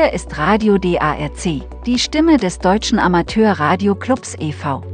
Hier 0.00 0.12
ist 0.12 0.38
Radio 0.38 0.78
DARC, 0.78 1.64
die 1.84 1.98
Stimme 1.98 2.36
des 2.36 2.60
Deutschen 2.60 3.00
Amateur-Radio-Clubs 3.00 4.36
e.V. 4.38 4.84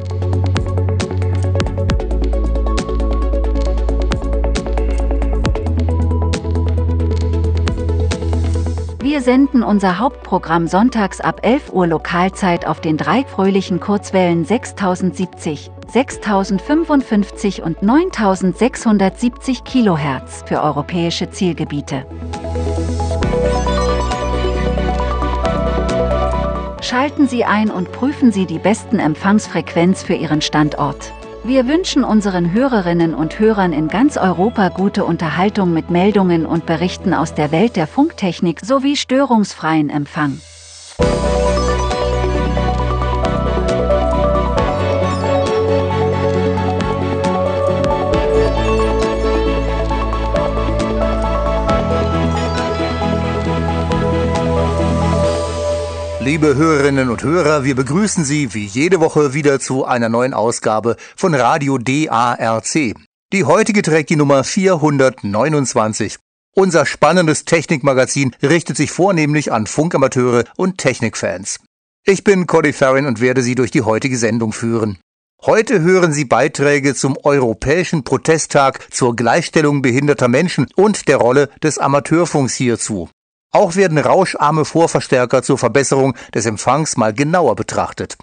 Wir 9.02 9.20
senden 9.20 9.62
unser 9.62 9.98
Hauptprogramm 9.98 10.66
sonntags 10.68 11.20
ab 11.20 11.40
11 11.42 11.74
Uhr 11.74 11.86
Lokalzeit 11.86 12.66
auf 12.66 12.80
den 12.80 12.96
drei 12.96 13.24
fröhlichen 13.26 13.80
Kurzwellen 13.80 14.46
6070, 14.46 15.70
6055 15.92 17.62
und 17.62 17.82
9670 17.82 19.64
Kilohertz 19.64 20.44
für 20.46 20.62
europäische 20.62 21.28
Zielgebiete. 21.28 22.06
Schalten 26.94 27.26
Sie 27.26 27.44
ein 27.44 27.72
und 27.72 27.90
prüfen 27.90 28.30
Sie 28.30 28.46
die 28.46 28.60
besten 28.60 29.00
Empfangsfrequenz 29.00 30.04
für 30.04 30.14
Ihren 30.14 30.40
Standort. 30.40 31.12
Wir 31.42 31.66
wünschen 31.66 32.04
unseren 32.04 32.52
Hörerinnen 32.52 33.14
und 33.14 33.40
Hörern 33.40 33.72
in 33.72 33.88
ganz 33.88 34.16
Europa 34.16 34.68
gute 34.68 35.04
Unterhaltung 35.04 35.74
mit 35.74 35.90
Meldungen 35.90 36.46
und 36.46 36.66
Berichten 36.66 37.12
aus 37.12 37.34
der 37.34 37.50
Welt 37.50 37.74
der 37.74 37.88
Funktechnik 37.88 38.60
sowie 38.64 38.94
störungsfreien 38.94 39.90
Empfang. 39.90 40.40
Liebe 56.34 56.56
Hörerinnen 56.56 57.10
und 57.10 57.22
Hörer, 57.22 57.62
wir 57.62 57.76
begrüßen 57.76 58.24
Sie 58.24 58.54
wie 58.54 58.64
jede 58.64 58.98
Woche 58.98 59.34
wieder 59.34 59.60
zu 59.60 59.84
einer 59.84 60.08
neuen 60.08 60.34
Ausgabe 60.34 60.96
von 61.14 61.32
Radio 61.32 61.78
DARC. 61.78 62.96
Die 63.32 63.44
heutige 63.44 63.82
trägt 63.82 64.10
die 64.10 64.16
Nummer 64.16 64.42
429. 64.42 66.16
Unser 66.56 66.86
spannendes 66.86 67.44
Technikmagazin 67.44 68.34
richtet 68.42 68.76
sich 68.76 68.90
vornehmlich 68.90 69.52
an 69.52 69.68
Funkamateure 69.68 70.42
und 70.56 70.78
Technikfans. 70.78 71.60
Ich 72.04 72.24
bin 72.24 72.48
Cody 72.48 72.72
Farrin 72.72 73.06
und 73.06 73.20
werde 73.20 73.44
Sie 73.44 73.54
durch 73.54 73.70
die 73.70 73.82
heutige 73.82 74.18
Sendung 74.18 74.52
führen. 74.52 74.98
Heute 75.40 75.82
hören 75.82 76.12
Sie 76.12 76.24
Beiträge 76.24 76.96
zum 76.96 77.16
Europäischen 77.22 78.02
Protesttag 78.02 78.92
zur 78.92 79.14
Gleichstellung 79.14 79.82
behinderter 79.82 80.26
Menschen 80.26 80.66
und 80.74 81.06
der 81.06 81.18
Rolle 81.18 81.48
des 81.62 81.78
Amateurfunks 81.78 82.56
hierzu. 82.56 83.08
Auch 83.54 83.76
werden 83.76 83.98
rauscharme 83.98 84.64
Vorverstärker 84.64 85.44
zur 85.44 85.58
Verbesserung 85.58 86.16
des 86.34 86.44
Empfangs 86.44 86.96
mal 86.96 87.14
genauer 87.14 87.54
betrachtet. 87.54 88.16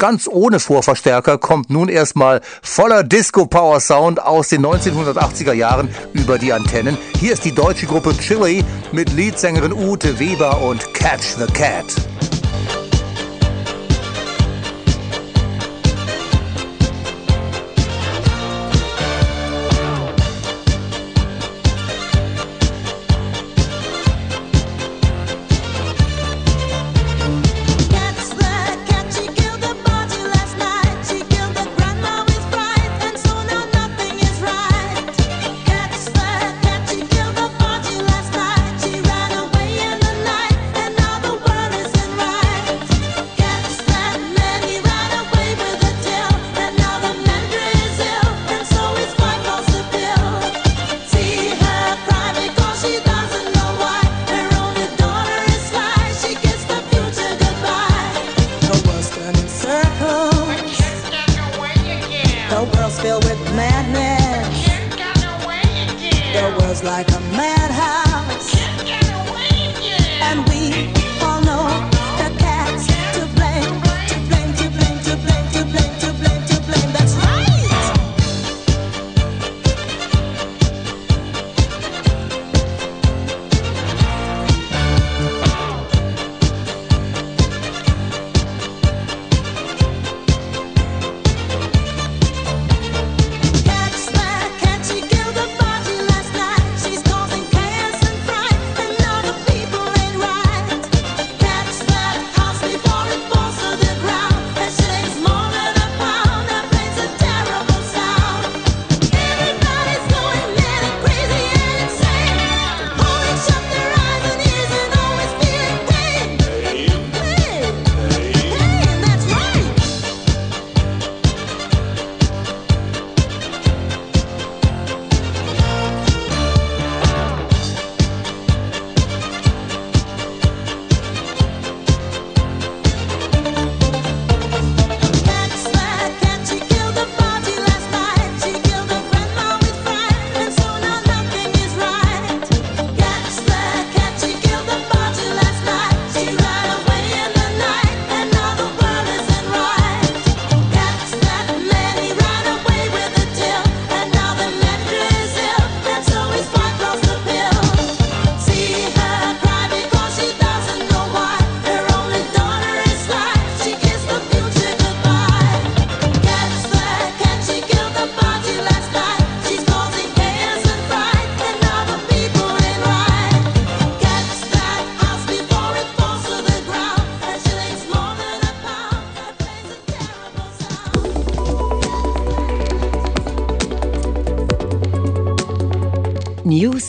Ganz 0.00 0.28
ohne 0.28 0.60
Vorverstärker 0.60 1.36
kommt 1.36 1.68
nun 1.68 1.88
erstmal 1.88 2.40
voller 2.62 3.02
Disco-Power-Sound 3.02 4.22
aus 4.22 4.50
den 4.50 4.64
1980er 4.64 5.52
Jahren 5.52 5.88
über 6.12 6.38
die 6.38 6.52
Antennen. 6.52 6.96
Hier 7.18 7.32
ist 7.32 7.44
die 7.44 7.52
deutsche 7.52 7.86
Gruppe 7.86 8.16
Chili 8.16 8.64
mit 8.92 9.12
Leadsängerin 9.12 9.72
Ute 9.72 10.20
Weber 10.20 10.62
und 10.62 10.94
Catch 10.94 11.34
the 11.38 11.52
Cat. 11.52 11.96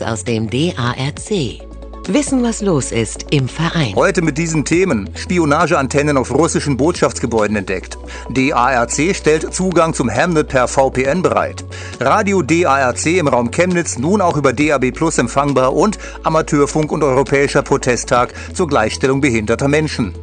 Aus 0.01 0.23
dem 0.23 0.49
DARC. 0.49 1.69
Wissen, 2.07 2.41
was 2.41 2.61
los 2.61 2.91
ist 2.91 3.27
im 3.29 3.47
Verein. 3.47 3.93
Heute 3.95 4.23
mit 4.23 4.39
diesen 4.39 4.65
Themen. 4.65 5.11
Spionageantennen 5.13 6.17
auf 6.17 6.33
russischen 6.33 6.75
Botschaftsgebäuden 6.75 7.55
entdeckt. 7.55 7.99
DARC 8.31 9.15
stellt 9.15 9.53
Zugang 9.53 9.93
zum 9.93 10.09
Hamnet 10.09 10.47
per 10.47 10.67
VPN 10.67 11.21
bereit. 11.21 11.63
Radio 11.99 12.41
DARC 12.41 13.05
im 13.05 13.27
Raum 13.27 13.51
Chemnitz 13.51 13.99
nun 13.99 14.21
auch 14.21 14.37
über 14.37 14.53
DAB 14.53 14.91
Plus 14.91 15.19
empfangbar 15.19 15.75
und 15.75 15.99
Amateurfunk 16.23 16.91
und 16.91 17.03
Europäischer 17.03 17.61
Protesttag 17.61 18.33
zur 18.55 18.67
Gleichstellung 18.67 19.21
behinderter 19.21 19.67
Menschen. 19.67 20.15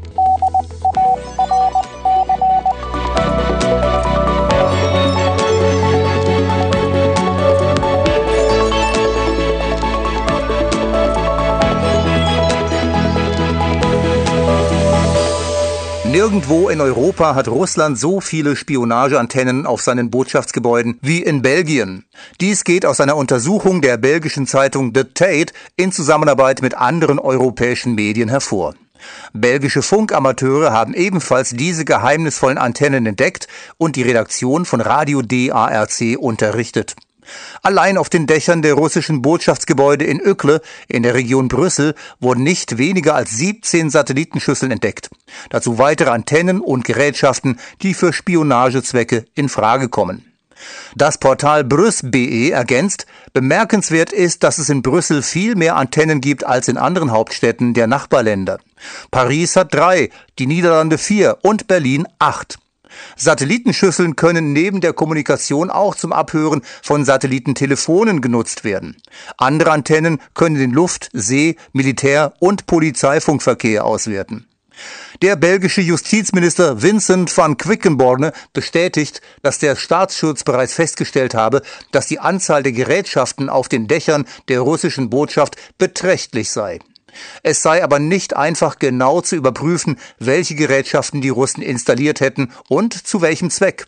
Nirgendwo 16.16 16.70
in 16.70 16.80
Europa 16.80 17.34
hat 17.34 17.46
Russland 17.46 17.98
so 17.98 18.22
viele 18.22 18.56
Spionageantennen 18.56 19.66
auf 19.66 19.82
seinen 19.82 20.08
Botschaftsgebäuden 20.08 20.98
wie 21.02 21.22
in 21.22 21.42
Belgien. 21.42 22.06
Dies 22.40 22.64
geht 22.64 22.86
aus 22.86 23.02
einer 23.02 23.16
Untersuchung 23.16 23.82
der 23.82 23.98
belgischen 23.98 24.46
Zeitung 24.46 24.92
The 24.94 25.04
Tate 25.04 25.52
in 25.76 25.92
Zusammenarbeit 25.92 26.62
mit 26.62 26.74
anderen 26.74 27.18
europäischen 27.18 27.94
Medien 27.94 28.30
hervor. 28.30 28.74
Belgische 29.34 29.82
Funkamateure 29.82 30.72
haben 30.72 30.94
ebenfalls 30.94 31.50
diese 31.50 31.84
geheimnisvollen 31.84 32.56
Antennen 32.56 33.04
entdeckt 33.04 33.46
und 33.76 33.96
die 33.96 34.02
Redaktion 34.02 34.64
von 34.64 34.80
Radio 34.80 35.20
DARC 35.20 36.16
unterrichtet. 36.18 36.96
Allein 37.62 37.98
auf 37.98 38.08
den 38.08 38.26
Dächern 38.26 38.62
der 38.62 38.74
russischen 38.74 39.22
Botschaftsgebäude 39.22 40.04
in 40.04 40.20
Öckle 40.20 40.60
in 40.88 41.02
der 41.02 41.14
Region 41.14 41.48
Brüssel 41.48 41.94
wurden 42.20 42.42
nicht 42.42 42.78
weniger 42.78 43.14
als 43.14 43.32
17 43.32 43.90
Satellitenschüsseln 43.90 44.72
entdeckt. 44.72 45.10
Dazu 45.50 45.78
weitere 45.78 46.10
Antennen 46.10 46.60
und 46.60 46.84
Gerätschaften, 46.84 47.58
die 47.82 47.94
für 47.94 48.12
Spionagezwecke 48.12 49.24
in 49.34 49.48
Frage 49.48 49.88
kommen. 49.88 50.32
Das 50.94 51.18
Portal 51.18 51.64
Brüss.be 51.64 52.50
ergänzt, 52.50 53.06
bemerkenswert 53.32 54.12
ist, 54.12 54.42
dass 54.42 54.58
es 54.58 54.68
in 54.68 54.82
Brüssel 54.82 55.22
viel 55.22 55.54
mehr 55.54 55.76
Antennen 55.76 56.20
gibt 56.20 56.44
als 56.44 56.68
in 56.68 56.78
anderen 56.78 57.10
Hauptstädten 57.10 57.74
der 57.74 57.86
Nachbarländer. 57.86 58.58
Paris 59.10 59.56
hat 59.56 59.74
drei, 59.74 60.10
die 60.38 60.46
Niederlande 60.46 60.98
vier 60.98 61.38
und 61.42 61.66
Berlin 61.66 62.06
acht. 62.18 62.58
Satellitenschüsseln 63.16 64.16
können 64.16 64.52
neben 64.52 64.80
der 64.80 64.92
Kommunikation 64.92 65.70
auch 65.70 65.94
zum 65.94 66.12
Abhören 66.12 66.62
von 66.82 67.04
Satellitentelefonen 67.04 68.20
genutzt 68.20 68.64
werden. 68.64 68.96
Andere 69.36 69.72
Antennen 69.72 70.18
können 70.34 70.56
den 70.56 70.72
Luft-, 70.72 71.10
See-, 71.12 71.56
Militär- 71.72 72.34
und 72.40 72.66
Polizeifunkverkehr 72.66 73.84
auswerten. 73.84 74.46
Der 75.22 75.36
belgische 75.36 75.80
Justizminister 75.80 76.82
Vincent 76.82 77.34
van 77.36 77.56
Quickenborne 77.56 78.32
bestätigt, 78.52 79.22
dass 79.42 79.58
der 79.58 79.76
Staatsschutz 79.76 80.44
bereits 80.44 80.74
festgestellt 80.74 81.34
habe, 81.34 81.62
dass 81.92 82.06
die 82.06 82.18
Anzahl 82.18 82.62
der 82.62 82.72
Gerätschaften 82.72 83.48
auf 83.48 83.68
den 83.68 83.88
Dächern 83.88 84.26
der 84.48 84.60
russischen 84.60 85.08
Botschaft 85.08 85.56
beträchtlich 85.78 86.50
sei. 86.50 86.80
Es 87.42 87.62
sei 87.62 87.82
aber 87.82 87.98
nicht 87.98 88.36
einfach 88.36 88.78
genau 88.78 89.20
zu 89.20 89.36
überprüfen, 89.36 89.98
welche 90.18 90.54
Gerätschaften 90.54 91.20
die 91.20 91.28
Russen 91.28 91.62
installiert 91.62 92.20
hätten 92.20 92.52
und 92.68 92.94
zu 92.94 93.20
welchem 93.22 93.50
Zweck. 93.50 93.86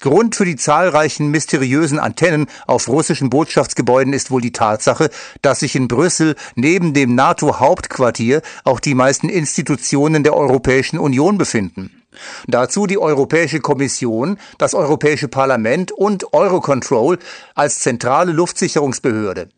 Grund 0.00 0.34
für 0.34 0.44
die 0.44 0.56
zahlreichen 0.56 1.28
mysteriösen 1.28 2.00
Antennen 2.00 2.46
auf 2.66 2.88
russischen 2.88 3.30
Botschaftsgebäuden 3.30 4.12
ist 4.12 4.30
wohl 4.30 4.40
die 4.40 4.52
Tatsache, 4.52 5.10
dass 5.42 5.60
sich 5.60 5.76
in 5.76 5.86
Brüssel 5.86 6.34
neben 6.56 6.92
dem 6.92 7.14
NATO-Hauptquartier 7.14 8.42
auch 8.64 8.80
die 8.80 8.94
meisten 8.94 9.28
Institutionen 9.28 10.24
der 10.24 10.36
Europäischen 10.36 10.98
Union 10.98 11.38
befinden. 11.38 12.02
Dazu 12.46 12.86
die 12.86 12.98
Europäische 12.98 13.60
Kommission, 13.60 14.38
das 14.58 14.74
Europäische 14.74 15.28
Parlament 15.28 15.92
und 15.92 16.32
Eurocontrol 16.34 17.18
als 17.54 17.78
zentrale 17.78 18.32
Luftsicherungsbehörde. 18.32 19.48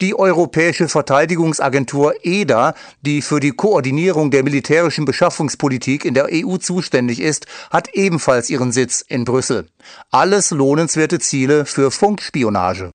Die 0.00 0.18
Europäische 0.18 0.88
Verteidigungsagentur 0.88 2.14
EDA, 2.22 2.74
die 3.02 3.22
für 3.22 3.40
die 3.40 3.52
Koordinierung 3.52 4.30
der 4.30 4.42
militärischen 4.42 5.04
Beschaffungspolitik 5.04 6.04
in 6.04 6.14
der 6.14 6.28
EU 6.32 6.56
zuständig 6.56 7.20
ist, 7.20 7.46
hat 7.70 7.94
ebenfalls 7.94 8.50
ihren 8.50 8.72
Sitz 8.72 9.04
in 9.06 9.24
Brüssel. 9.24 9.66
Alles 10.10 10.50
lohnenswerte 10.50 11.18
Ziele 11.18 11.64
für 11.64 11.90
Funkspionage. 11.90 12.90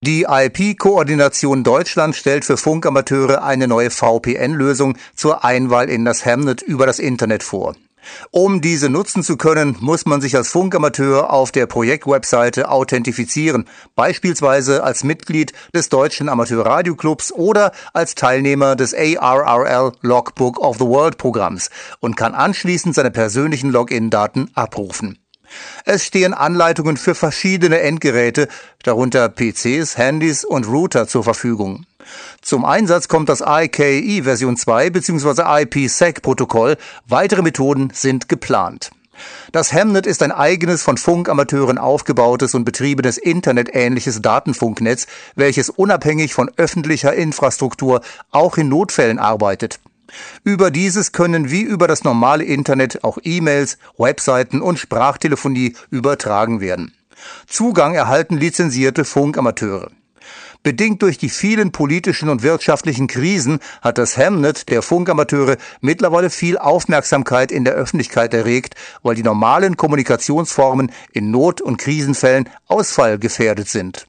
Die 0.00 0.26
IP-Koordination 0.28 1.64
Deutschland 1.64 2.14
stellt 2.14 2.44
für 2.44 2.56
Funkamateure 2.56 3.42
eine 3.42 3.66
neue 3.66 3.90
VPN-Lösung 3.90 4.96
zur 5.16 5.44
Einwahl 5.44 5.90
in 5.90 6.04
das 6.04 6.24
Hamnet 6.24 6.62
über 6.62 6.86
das 6.86 7.00
Internet 7.00 7.42
vor. 7.42 7.74
Um 8.30 8.60
diese 8.60 8.88
nutzen 8.88 9.22
zu 9.22 9.36
können, 9.36 9.76
muss 9.80 10.06
man 10.06 10.20
sich 10.20 10.36
als 10.36 10.48
Funkamateur 10.48 11.32
auf 11.32 11.52
der 11.52 11.66
Projektwebseite 11.66 12.70
authentifizieren, 12.70 13.66
beispielsweise 13.94 14.82
als 14.84 15.04
Mitglied 15.04 15.52
des 15.74 15.88
Deutschen 15.88 16.28
Amateurradioclubs 16.28 17.32
oder 17.32 17.72
als 17.92 18.14
Teilnehmer 18.14 18.76
des 18.76 18.94
ARRL 18.94 19.92
Logbook 20.02 20.58
of 20.58 20.78
the 20.78 20.86
World 20.86 21.18
Programms 21.18 21.70
und 22.00 22.16
kann 22.16 22.34
anschließend 22.34 22.94
seine 22.94 23.10
persönlichen 23.10 23.70
Login-Daten 23.70 24.50
abrufen. 24.54 25.18
Es 25.84 26.04
stehen 26.04 26.34
Anleitungen 26.34 26.96
für 26.96 27.14
verschiedene 27.14 27.80
Endgeräte, 27.80 28.48
darunter 28.82 29.28
PCs, 29.28 29.96
Handys 29.96 30.44
und 30.44 30.68
Router 30.68 31.08
zur 31.08 31.24
Verfügung. 31.24 31.86
Zum 32.42 32.64
Einsatz 32.64 33.08
kommt 33.08 33.28
das 33.28 33.42
IKE 33.46 34.22
Version 34.22 34.56
2 34.56 34.90
bzw. 34.90 35.42
IPsec-Protokoll. 35.62 36.76
Weitere 37.06 37.42
Methoden 37.42 37.90
sind 37.92 38.28
geplant. 38.28 38.90
Das 39.52 39.72
Hamnet 39.72 40.06
ist 40.06 40.22
ein 40.22 40.32
eigenes 40.32 40.82
von 40.82 40.96
Funkamateuren 40.96 41.78
aufgebautes 41.78 42.54
und 42.54 42.64
betriebenes 42.64 43.18
internetähnliches 43.18 44.22
Datenfunknetz, 44.22 45.06
welches 45.34 45.70
unabhängig 45.70 46.34
von 46.34 46.50
öffentlicher 46.56 47.14
Infrastruktur 47.14 48.00
auch 48.30 48.56
in 48.56 48.68
Notfällen 48.68 49.18
arbeitet. 49.18 49.80
Über 50.44 50.70
dieses 50.70 51.12
können 51.12 51.50
wie 51.50 51.62
über 51.62 51.86
das 51.86 52.04
normale 52.04 52.44
Internet 52.44 53.04
auch 53.04 53.18
E-Mails, 53.22 53.78
Webseiten 53.98 54.62
und 54.62 54.78
Sprachtelefonie 54.78 55.74
übertragen 55.90 56.60
werden. 56.60 56.94
Zugang 57.46 57.94
erhalten 57.94 58.36
lizenzierte 58.36 59.04
Funkamateure. 59.04 59.90
Bedingt 60.68 61.00
durch 61.00 61.16
die 61.16 61.30
vielen 61.30 61.72
politischen 61.72 62.28
und 62.28 62.42
wirtschaftlichen 62.42 63.06
Krisen 63.06 63.58
hat 63.80 63.96
das 63.96 64.18
Hamnet 64.18 64.68
der 64.68 64.82
Funkamateure 64.82 65.56
mittlerweile 65.80 66.28
viel 66.28 66.58
Aufmerksamkeit 66.58 67.50
in 67.50 67.64
der 67.64 67.72
Öffentlichkeit 67.72 68.34
erregt, 68.34 68.74
weil 69.02 69.14
die 69.14 69.22
normalen 69.22 69.78
Kommunikationsformen 69.78 70.92
in 71.10 71.30
Not- 71.30 71.62
und 71.62 71.78
Krisenfällen 71.78 72.50
ausfallgefährdet 72.66 73.66
sind. 73.66 74.06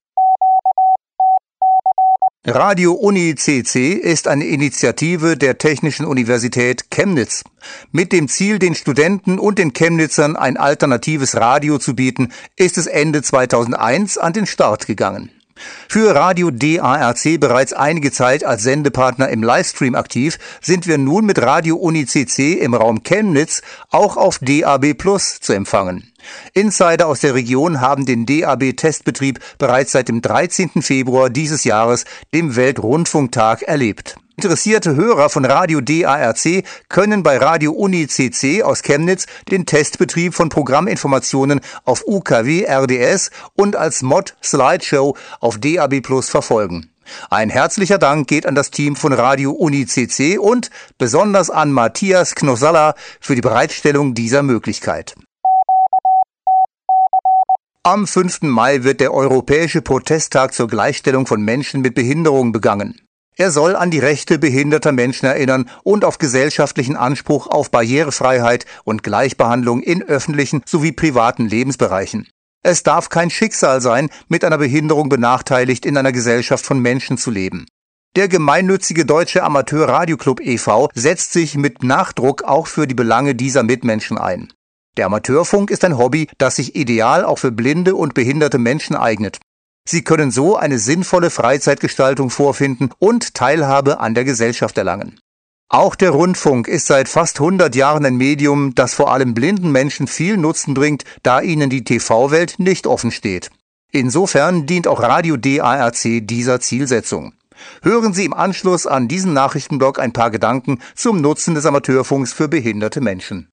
Radio 2.45 2.91
Uni 2.91 3.35
CC 3.35 3.93
ist 3.93 4.27
eine 4.27 4.43
Initiative 4.43 5.37
der 5.37 5.59
Technischen 5.59 6.05
Universität 6.05 6.91
Chemnitz. 6.91 7.45
Mit 7.93 8.11
dem 8.11 8.27
Ziel, 8.27 8.59
den 8.59 8.75
Studenten 8.75 9.39
und 9.39 9.59
den 9.59 9.71
Chemnitzern 9.71 10.35
ein 10.35 10.57
alternatives 10.57 11.37
Radio 11.37 11.77
zu 11.77 11.95
bieten, 11.95 12.33
ist 12.57 12.77
es 12.77 12.87
Ende 12.87 13.21
2001 13.21 14.17
an 14.17 14.33
den 14.33 14.45
Start 14.45 14.87
gegangen. 14.87 15.31
Für 15.87 16.15
Radio 16.15 16.51
DARC 16.51 17.39
bereits 17.39 17.73
einige 17.73 18.11
Zeit 18.11 18.43
als 18.43 18.63
Sendepartner 18.63 19.29
im 19.29 19.43
Livestream 19.43 19.95
aktiv, 19.95 20.37
sind 20.61 20.87
wir 20.87 20.97
nun 20.97 21.25
mit 21.25 21.41
Radio 21.41 21.77
Uni 21.77 22.05
CC 22.05 22.53
im 22.53 22.73
Raum 22.73 23.03
Chemnitz 23.03 23.61
auch 23.89 24.17
auf 24.17 24.39
DAB 24.39 24.93
Plus 24.93 25.39
zu 25.39 25.53
empfangen. 25.53 26.11
Insider 26.53 27.07
aus 27.07 27.21
der 27.21 27.33
Region 27.33 27.81
haben 27.81 28.05
den 28.05 28.25
DAB-Testbetrieb 28.25 29.39
bereits 29.57 29.91
seit 29.91 30.09
dem 30.09 30.21
13. 30.21 30.81
Februar 30.81 31.29
dieses 31.29 31.63
Jahres, 31.63 32.05
dem 32.33 32.55
Weltrundfunktag, 32.55 33.63
erlebt. 33.63 34.15
Interessierte 34.39 34.95
Hörer 34.95 35.27
von 35.27 35.43
Radio 35.43 35.81
DARC 35.81 36.63
können 36.87 37.23
bei 37.23 37.35
Radio 37.35 37.73
Uni 37.73 38.07
CC 38.07 38.63
aus 38.63 38.83
Chemnitz 38.83 39.25
den 39.51 39.65
Testbetrieb 39.65 40.33
von 40.33 40.47
Programminformationen 40.47 41.59
auf 41.83 42.05
UKW 42.07 42.63
RDS 42.63 43.31
und 43.57 43.75
als 43.75 44.01
Mod 44.01 44.37
Slideshow 44.41 45.17
auf 45.41 45.57
DAB 45.57 45.99
Plus 45.99 46.29
verfolgen. 46.29 46.89
Ein 47.29 47.49
herzlicher 47.49 47.97
Dank 47.97 48.29
geht 48.29 48.45
an 48.45 48.55
das 48.55 48.71
Team 48.71 48.95
von 48.95 49.11
Radio 49.11 49.51
Uni 49.51 49.85
CC 49.85 50.37
und 50.37 50.69
besonders 50.97 51.49
an 51.49 51.73
Matthias 51.73 52.33
Knossalla 52.33 52.95
für 53.19 53.35
die 53.35 53.41
Bereitstellung 53.41 54.13
dieser 54.13 54.41
Möglichkeit. 54.41 55.15
Am 57.83 58.07
5. 58.07 58.43
Mai 58.43 58.85
wird 58.85 59.01
der 59.01 59.13
Europäische 59.13 59.81
Protesttag 59.81 60.53
zur 60.53 60.69
Gleichstellung 60.69 61.27
von 61.27 61.41
Menschen 61.41 61.81
mit 61.81 61.93
Behinderung 61.93 62.53
begangen. 62.53 63.01
Er 63.39 63.51
soll 63.51 63.77
an 63.77 63.89
die 63.89 63.99
Rechte 63.99 64.37
behinderter 64.37 64.91
Menschen 64.91 65.25
erinnern 65.25 65.69
und 65.83 66.03
auf 66.03 66.17
gesellschaftlichen 66.17 66.97
Anspruch 66.97 67.47
auf 67.47 67.71
Barrierefreiheit 67.71 68.65
und 68.83 69.01
Gleichbehandlung 69.01 69.81
in 69.81 70.03
öffentlichen 70.03 70.61
sowie 70.65 70.91
privaten 70.91 71.47
Lebensbereichen. 71.47 72.27
Es 72.63 72.83
darf 72.83 73.07
kein 73.07 73.29
Schicksal 73.29 73.79
sein, 73.79 74.09
mit 74.27 74.43
einer 74.43 74.57
Behinderung 74.57 75.07
benachteiligt 75.07 75.85
in 75.85 75.95
einer 75.95 76.11
Gesellschaft 76.11 76.65
von 76.65 76.81
Menschen 76.81 77.17
zu 77.17 77.31
leben. 77.31 77.65
Der 78.17 78.27
gemeinnützige 78.27 79.05
Deutsche 79.05 79.41
Amateur 79.41 79.87
Radioclub 79.87 80.41
e.V. 80.41 80.89
setzt 80.93 81.31
sich 81.31 81.55
mit 81.55 81.81
Nachdruck 81.81 82.43
auch 82.43 82.67
für 82.67 82.87
die 82.87 82.93
Belange 82.93 83.35
dieser 83.35 83.63
Mitmenschen 83.63 84.17
ein. 84.17 84.51
Der 84.97 85.05
Amateurfunk 85.05 85.71
ist 85.71 85.85
ein 85.85 85.97
Hobby, 85.97 86.27
das 86.39 86.57
sich 86.57 86.75
ideal 86.75 87.23
auch 87.23 87.39
für 87.39 87.53
blinde 87.53 87.95
und 87.95 88.15
behinderte 88.15 88.57
Menschen 88.57 88.97
eignet. 88.97 89.39
Sie 89.87 90.03
können 90.03 90.31
so 90.31 90.55
eine 90.55 90.79
sinnvolle 90.79 91.29
Freizeitgestaltung 91.29 92.29
vorfinden 92.29 92.89
und 92.99 93.33
Teilhabe 93.33 93.99
an 93.99 94.13
der 94.13 94.23
Gesellschaft 94.23 94.77
erlangen. 94.77 95.19
Auch 95.71 95.93
der 95.93 96.09
Rundfunk 96.09 96.67
ist 96.67 96.87
seit 96.87 97.07
fast 97.07 97.39
100 97.39 97.75
Jahren 97.75 98.03
ein 98.03 98.15
Medium, 98.15 98.73
das 98.73 98.95
vor 98.95 99.11
allem 99.13 99.35
blinden 99.35 99.71
Menschen 99.71 100.07
viel 100.07 100.35
Nutzen 100.35 100.73
bringt, 100.73 101.03
da 101.21 101.41
ihnen 101.41 101.69
die 101.69 101.83
TV-Welt 101.83 102.55
nicht 102.57 102.87
offen 102.87 103.11
steht. 103.11 103.51
Insofern 103.91 104.65
dient 104.65 104.87
auch 104.87 105.01
Radio 105.01 105.37
DARC 105.37 106.25
dieser 106.25 106.59
Zielsetzung. 106.59 107.33
Hören 107.83 108.13
Sie 108.13 108.25
im 108.25 108.33
Anschluss 108.33 108.87
an 108.87 109.07
diesen 109.07 109.33
Nachrichtenblock 109.33 109.99
ein 109.99 110.13
paar 110.13 110.31
Gedanken 110.31 110.79
zum 110.95 111.21
Nutzen 111.21 111.53
des 111.55 111.65
Amateurfunks 111.65 112.33
für 112.33 112.47
behinderte 112.47 113.01
Menschen. 113.01 113.49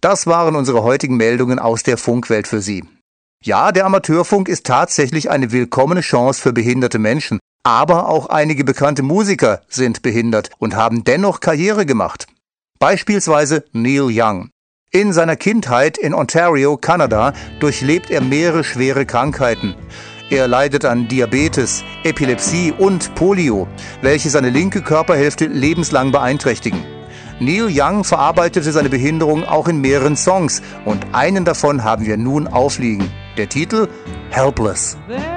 Das 0.00 0.26
waren 0.26 0.54
unsere 0.54 0.82
heutigen 0.84 1.16
Meldungen 1.16 1.58
aus 1.58 1.82
der 1.82 1.96
Funkwelt 1.96 2.46
für 2.46 2.60
Sie. 2.60 2.84
Ja, 3.44 3.70
der 3.70 3.86
Amateurfunk 3.86 4.48
ist 4.48 4.66
tatsächlich 4.66 5.30
eine 5.30 5.52
willkommene 5.52 6.00
Chance 6.00 6.40
für 6.40 6.52
behinderte 6.52 6.98
Menschen, 6.98 7.38
aber 7.62 8.08
auch 8.08 8.28
einige 8.28 8.64
bekannte 8.64 9.02
Musiker 9.02 9.62
sind 9.68 10.02
behindert 10.02 10.50
und 10.58 10.74
haben 10.74 11.04
dennoch 11.04 11.40
Karriere 11.40 11.86
gemacht. 11.86 12.26
Beispielsweise 12.78 13.64
Neil 13.72 14.08
Young. 14.10 14.50
In 14.90 15.12
seiner 15.12 15.36
Kindheit 15.36 15.98
in 15.98 16.14
Ontario, 16.14 16.76
Kanada, 16.76 17.32
durchlebt 17.60 18.10
er 18.10 18.20
mehrere 18.20 18.64
schwere 18.64 19.04
Krankheiten. 19.04 19.74
Er 20.30 20.48
leidet 20.48 20.84
an 20.84 21.06
Diabetes, 21.06 21.84
Epilepsie 22.02 22.72
und 22.72 23.14
Polio, 23.14 23.68
welche 24.00 24.30
seine 24.30 24.50
linke 24.50 24.82
Körperhälfte 24.82 25.46
lebenslang 25.46 26.12
beeinträchtigen. 26.12 26.84
Neil 27.38 27.68
Young 27.70 28.02
verarbeitete 28.02 28.72
seine 28.72 28.88
Behinderung 28.88 29.44
auch 29.44 29.68
in 29.68 29.80
mehreren 29.80 30.16
Songs 30.16 30.62
und 30.84 31.06
einen 31.12 31.44
davon 31.44 31.84
haben 31.84 32.06
wir 32.06 32.16
nun 32.16 32.48
aufliegen. 32.48 33.12
Der 33.36 33.48
Titel 33.48 33.88
Helpless. 34.30 34.96
In 35.08 35.35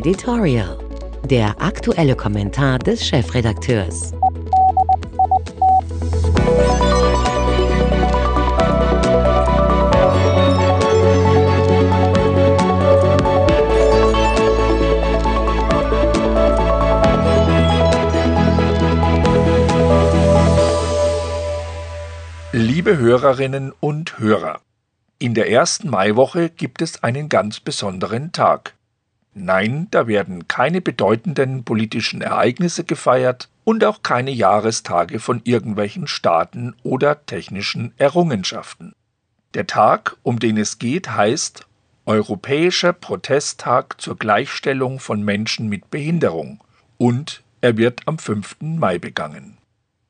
Editorial. 0.00 0.78
Der 1.24 1.60
aktuelle 1.60 2.16
Kommentar 2.16 2.78
des 2.78 3.06
Chefredakteurs. 3.06 4.12
Liebe 22.52 22.96
Hörerinnen 22.96 23.74
und 23.80 24.18
Hörer, 24.18 24.62
in 25.18 25.34
der 25.34 25.50
ersten 25.50 25.90
Maiwoche 25.90 26.48
gibt 26.48 26.80
es 26.80 27.02
einen 27.02 27.28
ganz 27.28 27.60
besonderen 27.60 28.32
Tag. 28.32 28.79
Nein, 29.40 29.88
da 29.90 30.06
werden 30.06 30.48
keine 30.48 30.80
bedeutenden 30.80 31.64
politischen 31.64 32.20
Ereignisse 32.20 32.84
gefeiert 32.84 33.48
und 33.64 33.84
auch 33.84 34.02
keine 34.02 34.30
Jahrestage 34.30 35.18
von 35.18 35.40
irgendwelchen 35.44 36.06
Staaten 36.06 36.74
oder 36.82 37.24
technischen 37.26 37.92
Errungenschaften. 37.96 38.94
Der 39.54 39.66
Tag, 39.66 40.16
um 40.22 40.38
den 40.38 40.56
es 40.56 40.78
geht, 40.78 41.10
heißt 41.10 41.66
Europäischer 42.06 42.92
Protesttag 42.92 44.00
zur 44.00 44.16
Gleichstellung 44.16 45.00
von 45.00 45.22
Menschen 45.22 45.68
mit 45.68 45.90
Behinderung 45.90 46.60
und 46.98 47.42
er 47.60 47.76
wird 47.76 48.02
am 48.06 48.18
5. 48.18 48.56
Mai 48.60 48.98
begangen. 48.98 49.58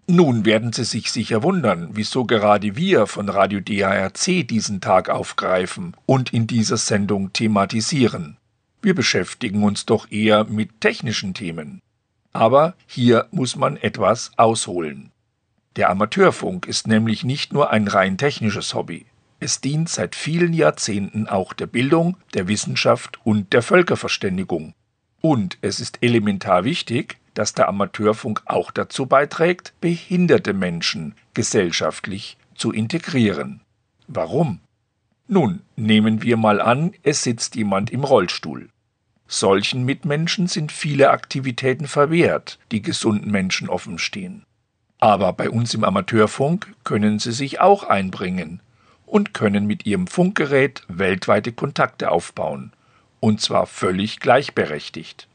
Nun 0.07 0.45
werden 0.45 0.73
Sie 0.73 0.85
sich 0.85 1.13
sicher 1.13 1.45
wundern, 1.45 1.91
wieso 1.93 2.25
gerade 2.25 2.75
wir 2.75 3.07
von 3.07 3.29
Radio 3.29 3.61
DARC 3.61 4.47
diesen 4.47 4.81
Tag 4.81 5.09
aufgreifen 5.09 5.95
und 6.05 6.33
in 6.33 6.49
dieser 6.49 6.79
Sendung 6.79 7.33
thematisieren. 7.33 8.37
Wir 8.83 8.95
beschäftigen 8.95 9.63
uns 9.63 9.87
doch 9.87 10.11
eher 10.11 10.45
mit 10.45 10.81
technischen 10.81 11.35
Themen. 11.35 11.81
Aber 12.33 12.75
hier 12.87 13.27
muss 13.31 13.57
man 13.57 13.77
etwas 13.77 14.31
ausholen. 14.37 15.11
Der 15.77 15.91
Amateurfunk 15.91 16.67
ist 16.67 16.87
nämlich 16.87 17.25
nicht 17.25 17.53
nur 17.53 17.71
ein 17.71 17.89
rein 17.89 18.19
technisches 18.19 18.75
Hobby. 18.75 19.07
Es 19.39 19.61
dient 19.61 19.89
seit 19.89 20.15
vielen 20.15 20.53
Jahrzehnten 20.53 21.27
auch 21.27 21.53
der 21.53 21.67
Bildung, 21.67 22.17
der 22.35 22.49
Wissenschaft 22.49 23.19
und 23.25 23.53
der 23.53 23.63
Völkerverständigung. 23.63 24.75
Und 25.21 25.59
es 25.61 25.81
ist 25.81 25.99
elementar 26.03 26.65
wichtig, 26.65 27.19
dass 27.35 27.53
der 27.55 27.69
Amateurfunk 27.69 28.43
auch 28.47 28.71
dazu 28.71 29.07
beiträgt, 29.07 29.73
behinderte 29.81 30.53
Menschen 30.53 31.15
gesellschaftlich 31.35 32.37
zu 32.55 32.73
integrieren. 32.73 33.61
Warum? 34.09 34.61
Nun, 35.33 35.61
nehmen 35.77 36.23
wir 36.23 36.37
mal 36.37 36.61
an, 36.61 36.93
es 37.05 37.23
sitzt 37.23 37.55
jemand 37.55 37.91
im 37.91 38.03
Rollstuhl. 38.03 38.69
Solchen 39.29 39.85
Mitmenschen 39.85 40.49
sind 40.49 40.73
viele 40.73 41.11
Aktivitäten 41.11 41.87
verwehrt, 41.87 42.59
die 42.73 42.83
gesunden 42.83 43.31
Menschen 43.31 43.69
offenstehen. 43.69 44.43
Aber 44.99 45.33
bei 45.33 45.49
uns 45.49 45.73
im 45.73 45.85
Amateurfunk 45.85 46.75
können 46.83 47.21
sie 47.21 47.31
sich 47.31 47.61
auch 47.61 47.85
einbringen 47.85 48.61
und 49.07 49.33
können 49.33 49.69
mit 49.69 49.87
ihrem 49.87 50.09
Funkgerät 50.09 50.83
weltweite 50.89 51.53
Kontakte 51.53 52.11
aufbauen, 52.11 52.73
und 53.21 53.41
zwar 53.41 53.67
völlig 53.67 54.19
gleichberechtigt. 54.19 55.29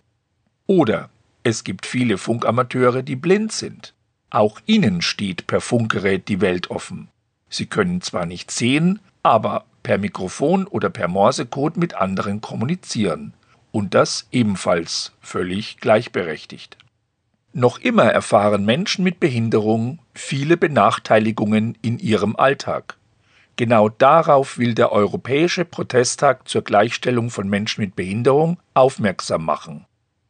Oder 0.67 1.09
es 1.43 1.63
gibt 1.63 1.85
viele 1.85 2.17
Funkamateure, 2.17 3.01
die 3.01 3.15
blind 3.15 3.53
sind. 3.53 3.93
Auch 4.29 4.59
ihnen 4.65 5.01
steht 5.01 5.47
per 5.47 5.61
Funkgerät 5.61 6.27
die 6.27 6.41
Welt 6.41 6.69
offen. 6.69 7.07
Sie 7.47 7.65
können 7.65 8.01
zwar 8.01 8.25
nicht 8.25 8.51
sehen, 8.51 8.99
aber 9.23 9.63
per 9.85 9.99
Mikrofon 9.99 10.65
oder 10.65 10.89
per 10.89 11.07
Morsecode 11.07 11.77
mit 11.77 11.93
anderen 11.93 12.41
kommunizieren 12.41 13.33
und 13.71 13.93
das 13.93 14.27
ebenfalls 14.31 15.11
völlig 15.21 15.77
gleichberechtigt. 15.77 16.75
Noch 17.53 17.77
immer 17.77 18.05
erfahren 18.05 18.65
Menschen 18.65 19.03
mit 19.03 19.19
Behinderung 19.19 19.99
viele 20.15 20.57
Benachteiligungen 20.57 21.77
in 21.83 21.99
ihrem 21.99 22.35
Alltag. 22.35 22.97
Genau 23.57 23.87
darauf 23.87 24.57
will 24.57 24.73
der 24.73 24.91
Europäische 24.91 25.65
Protesttag 25.65 26.49
zur 26.49 26.63
Gleichstellung 26.63 27.29
von 27.29 27.47
Menschen 27.47 27.81
mit 27.81 27.95
Behinderung 27.95 28.57
aufmerksam 28.73 29.45
machen. 29.45 29.85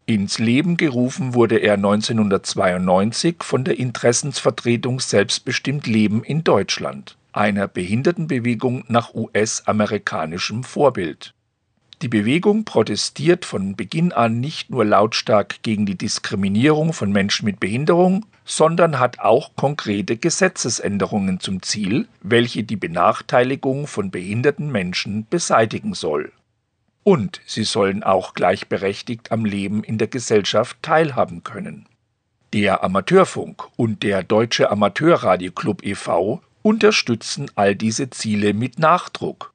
Ins 0.06 0.38
Leben 0.38 0.76
gerufen 0.76 1.34
wurde 1.34 1.60
er 1.60 1.76
1992 1.76 3.38
von 3.40 3.64
der 3.64 3.80
Interessensvertretung 3.80 5.00
Selbstbestimmt 5.00 5.88
Leben 5.88 6.26
in 6.26 6.44
Deutschland, 6.44 7.16
einer 7.36 7.68
Behindertenbewegung 7.68 8.86
nach 8.88 9.14
US-amerikanischem 9.14 10.64
Vorbild. 10.64 11.34
Die 12.02 12.08
Bewegung 12.10 12.66
protestiert 12.66 13.46
von 13.46 13.76
Beginn 13.76 14.12
an 14.12 14.40
nicht 14.40 14.70
nur 14.70 14.84
lautstark 14.84 15.62
gegen 15.64 15.86
die 15.86 15.98
Diskriminierung 15.98 16.92
von 16.92 17.12
Menschen 17.12 17.46
mit 17.46 17.60
Behinderung, 17.60 18.26
sondern 18.44 19.00
hat 19.00 19.20
auch 19.20 19.56
konkrete 19.56 20.18
Gesetzesänderungen 20.18 21.40
zum 21.40 21.62
Ziel, 21.62 22.08
welche 22.22 22.64
die 22.64 22.76
Benachteiligung 22.76 23.88
von 23.88 24.12
behinderten 24.12 24.72
Menschen 24.72 25.26
beseitigen 25.30 25.94
soll. 25.94 26.32
Und 27.04 27.42
sie 27.46 27.64
sollen 27.64 28.04
auch 28.04 28.34
gleichberechtigt 28.34 29.32
am 29.32 29.46
Leben 29.46 29.84
in 29.84 29.98
der 29.98 30.08
Gesellschaft 30.08 30.78
teilhaben 30.82 31.44
können. 31.44 31.86
Der 32.52 32.84
Amateurfunk 32.84 33.68
und 33.78 34.04
der 34.04 34.24
Deutsche 34.24 34.70
Amateurradioclub 34.70 35.86
e.V. 35.86 36.42
unterstützen 36.66 37.52
all 37.56 37.76
diese 37.76 38.10
Ziele 38.10 38.54
mit 38.54 38.80
Nachdruck 38.80 39.54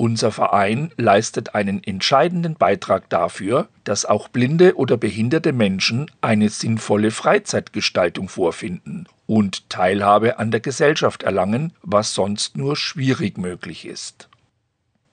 unser 0.00 0.32
Verein 0.32 0.92
leistet 0.96 1.54
einen 1.54 1.84
entscheidenden 1.84 2.54
Beitrag 2.54 3.10
dafür, 3.10 3.68
dass 3.84 4.06
auch 4.06 4.28
blinde 4.28 4.76
oder 4.78 4.96
behinderte 4.96 5.52
Menschen 5.52 6.10
eine 6.22 6.48
sinnvolle 6.48 7.10
Freizeitgestaltung 7.10 8.30
vorfinden 8.30 9.06
und 9.26 9.68
Teilhabe 9.68 10.38
an 10.38 10.52
der 10.52 10.60
Gesellschaft 10.60 11.22
erlangen, 11.22 11.74
was 11.82 12.14
sonst 12.14 12.56
nur 12.56 12.76
schwierig 12.76 13.36
möglich 13.36 13.84
ist. 13.84 14.30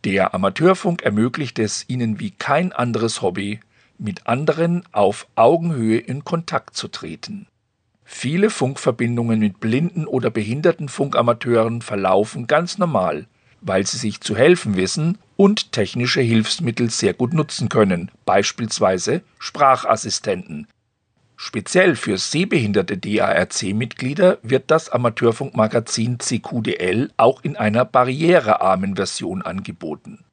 Der 0.06 0.34
Amateurfunk 0.34 1.02
ermöglicht 1.02 1.60
es 1.60 1.84
ihnen 1.90 2.22
wie 2.22 2.32
kein 2.32 2.72
anderes 2.72 3.22
Hobby, 3.22 3.60
mit 3.98 4.26
anderen 4.26 4.84
auf 4.94 5.28
Augenhöhe 5.36 5.98
in 5.98 6.24
Kontakt 6.24 6.78
zu 6.78 6.88
treten. 6.88 7.48
Viele 8.10 8.50
Funkverbindungen 8.50 9.38
mit 9.38 9.60
blinden 9.60 10.08
oder 10.08 10.30
behinderten 10.30 10.88
Funkamateuren 10.88 11.82
verlaufen 11.82 12.48
ganz 12.48 12.78
normal, 12.78 13.28
weil 13.60 13.86
sie 13.86 13.98
sich 13.98 14.22
zu 14.22 14.36
helfen 14.36 14.78
wissen 14.78 15.18
und 15.36 15.74
technische 15.74 16.22
Hilfsmittel 16.22 16.90
sehr 16.90 17.14
gut 17.14 17.34
nutzen 17.34 17.68
können, 17.68 18.10
beispielsweise 18.26 19.24
Sprachassistenten. 19.40 20.68
Speziell 21.36 21.98
für 21.98 22.18
sehbehinderte 22.18 22.98
DARC-Mitglieder 22.98 24.40
wird 24.42 24.72
das 24.72 24.90
Amateurfunkmagazin 24.90 26.18
CQDL 26.20 27.12
auch 27.18 27.44
in 27.44 27.58
einer 27.58 27.84
barrierearmen 27.84 28.96
Version 28.96 29.42
angeboten. 29.42 30.24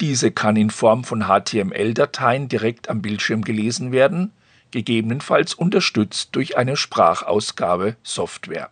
Diese 0.00 0.32
kann 0.32 0.56
in 0.56 0.70
Form 0.70 1.04
von 1.04 1.26
HTML-Dateien 1.28 2.48
direkt 2.48 2.90
am 2.90 3.00
Bildschirm 3.00 3.42
gelesen 3.42 3.92
werden, 3.92 4.32
gegebenenfalls 4.72 5.54
unterstützt 5.54 6.30
durch 6.32 6.56
eine 6.56 6.76
Sprachausgabe 6.76 7.96
Software. 8.02 8.70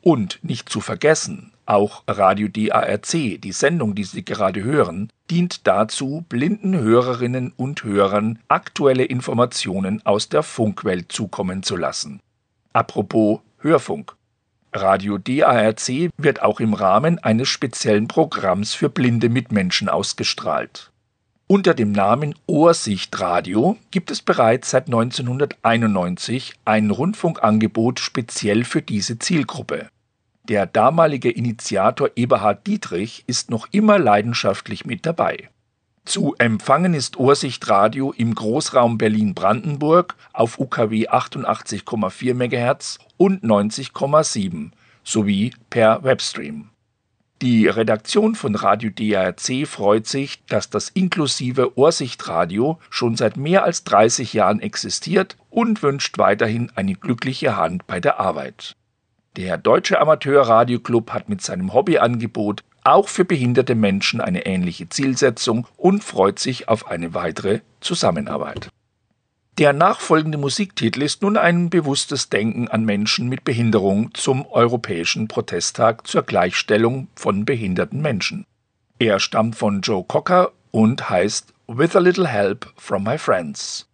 Und 0.00 0.38
nicht 0.42 0.68
zu 0.68 0.80
vergessen, 0.80 1.52
auch 1.66 2.02
Radio 2.06 2.48
DARC, 2.48 3.40
die 3.40 3.52
Sendung, 3.52 3.94
die 3.94 4.04
Sie 4.04 4.24
gerade 4.24 4.62
hören, 4.62 5.10
dient 5.30 5.66
dazu, 5.66 6.24
blinden 6.28 6.76
Hörerinnen 6.76 7.52
und 7.56 7.84
Hörern 7.84 8.38
aktuelle 8.48 9.04
Informationen 9.04 10.04
aus 10.04 10.28
der 10.28 10.42
Funkwelt 10.42 11.10
zukommen 11.10 11.62
zu 11.62 11.76
lassen. 11.76 12.20
Apropos 12.74 13.40
Hörfunk. 13.58 14.14
Radio 14.74 15.18
DARC 15.18 16.10
wird 16.18 16.42
auch 16.42 16.60
im 16.60 16.74
Rahmen 16.74 17.18
eines 17.20 17.48
speziellen 17.48 18.08
Programms 18.08 18.74
für 18.74 18.88
blinde 18.88 19.28
Mitmenschen 19.28 19.88
ausgestrahlt. 19.88 20.90
Unter 21.54 21.72
dem 21.72 21.92
Namen 21.92 22.34
Ohrsichtradio 22.48 23.76
gibt 23.92 24.10
es 24.10 24.22
bereits 24.22 24.70
seit 24.70 24.86
1991 24.86 26.54
ein 26.64 26.90
Rundfunkangebot 26.90 28.00
speziell 28.00 28.64
für 28.64 28.82
diese 28.82 29.20
Zielgruppe. 29.20 29.86
Der 30.48 30.66
damalige 30.66 31.30
Initiator 31.30 32.10
Eberhard 32.16 32.66
Dietrich 32.66 33.22
ist 33.28 33.50
noch 33.50 33.68
immer 33.70 34.00
leidenschaftlich 34.00 34.84
mit 34.84 35.06
dabei. 35.06 35.48
Zu 36.04 36.34
empfangen 36.38 36.92
ist 36.92 37.18
Ohrsicht 37.18 37.68
Radio 37.68 38.12
im 38.16 38.34
Großraum 38.34 38.98
Berlin-Brandenburg 38.98 40.16
auf 40.32 40.58
UKW 40.58 41.08
88,4 41.08 42.34
MHz 42.34 42.98
und 43.16 43.44
90,7 43.44 44.72
sowie 45.04 45.54
per 45.70 46.02
Webstream. 46.02 46.70
Die 47.42 47.66
Redaktion 47.66 48.36
von 48.36 48.54
Radio 48.54 48.90
DRC 48.90 49.66
freut 49.66 50.06
sich, 50.06 50.44
dass 50.46 50.70
das 50.70 50.88
inklusive 50.88 51.76
Ohrsichtradio 51.76 52.78
schon 52.90 53.16
seit 53.16 53.36
mehr 53.36 53.64
als 53.64 53.84
30 53.84 54.32
Jahren 54.32 54.60
existiert 54.60 55.36
und 55.50 55.82
wünscht 55.82 56.16
weiterhin 56.18 56.70
eine 56.74 56.94
glückliche 56.94 57.56
Hand 57.56 57.86
bei 57.86 58.00
der 58.00 58.20
Arbeit. 58.20 58.76
Der 59.36 59.58
Deutsche 59.58 60.00
Amateurradioclub 60.00 61.10
hat 61.10 61.28
mit 61.28 61.42
seinem 61.42 61.72
Hobbyangebot 61.72 62.62
auch 62.84 63.08
für 63.08 63.24
behinderte 63.24 63.74
Menschen 63.74 64.20
eine 64.20 64.46
ähnliche 64.46 64.88
Zielsetzung 64.88 65.66
und 65.76 66.04
freut 66.04 66.38
sich 66.38 66.68
auf 66.68 66.86
eine 66.86 67.14
weitere 67.14 67.60
Zusammenarbeit. 67.80 68.68
Der 69.58 69.72
nachfolgende 69.72 70.36
Musiktitel 70.36 71.00
ist 71.02 71.22
nun 71.22 71.36
ein 71.36 71.70
bewusstes 71.70 72.28
Denken 72.28 72.66
an 72.66 72.84
Menschen 72.84 73.28
mit 73.28 73.44
Behinderung 73.44 74.12
zum 74.12 74.46
Europäischen 74.46 75.28
Protesttag 75.28 76.08
zur 76.08 76.22
Gleichstellung 76.22 77.06
von 77.14 77.44
behinderten 77.44 78.02
Menschen. 78.02 78.46
Er 78.98 79.20
stammt 79.20 79.54
von 79.54 79.80
Joe 79.80 80.02
Cocker 80.02 80.50
und 80.72 81.08
heißt 81.08 81.54
With 81.68 81.94
a 81.94 82.00
Little 82.00 82.26
Help 82.26 82.66
from 82.76 83.04
My 83.04 83.16
Friends. 83.16 83.86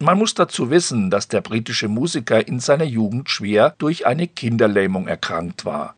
Man 0.00 0.18
muss 0.18 0.34
dazu 0.34 0.70
wissen, 0.70 1.08
dass 1.08 1.28
der 1.28 1.40
britische 1.40 1.86
Musiker 1.86 2.48
in 2.48 2.58
seiner 2.58 2.84
Jugend 2.84 3.30
schwer 3.30 3.76
durch 3.78 4.06
eine 4.06 4.26
Kinderlähmung 4.26 5.06
erkrankt 5.06 5.64
war. 5.64 5.94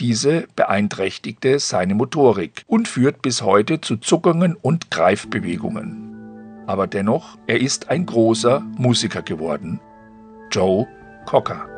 Diese 0.00 0.48
beeinträchtigte 0.56 1.58
seine 1.58 1.94
Motorik 1.94 2.64
und 2.66 2.88
führt 2.88 3.20
bis 3.20 3.42
heute 3.42 3.82
zu 3.82 3.98
Zuckungen 3.98 4.54
und 4.54 4.90
Greifbewegungen. 4.90 6.07
Aber 6.68 6.86
dennoch, 6.86 7.38
er 7.46 7.62
ist 7.62 7.88
ein 7.88 8.04
großer 8.04 8.60
Musiker 8.76 9.22
geworden. 9.22 9.80
Joe 10.50 10.86
Cocker. 11.24 11.77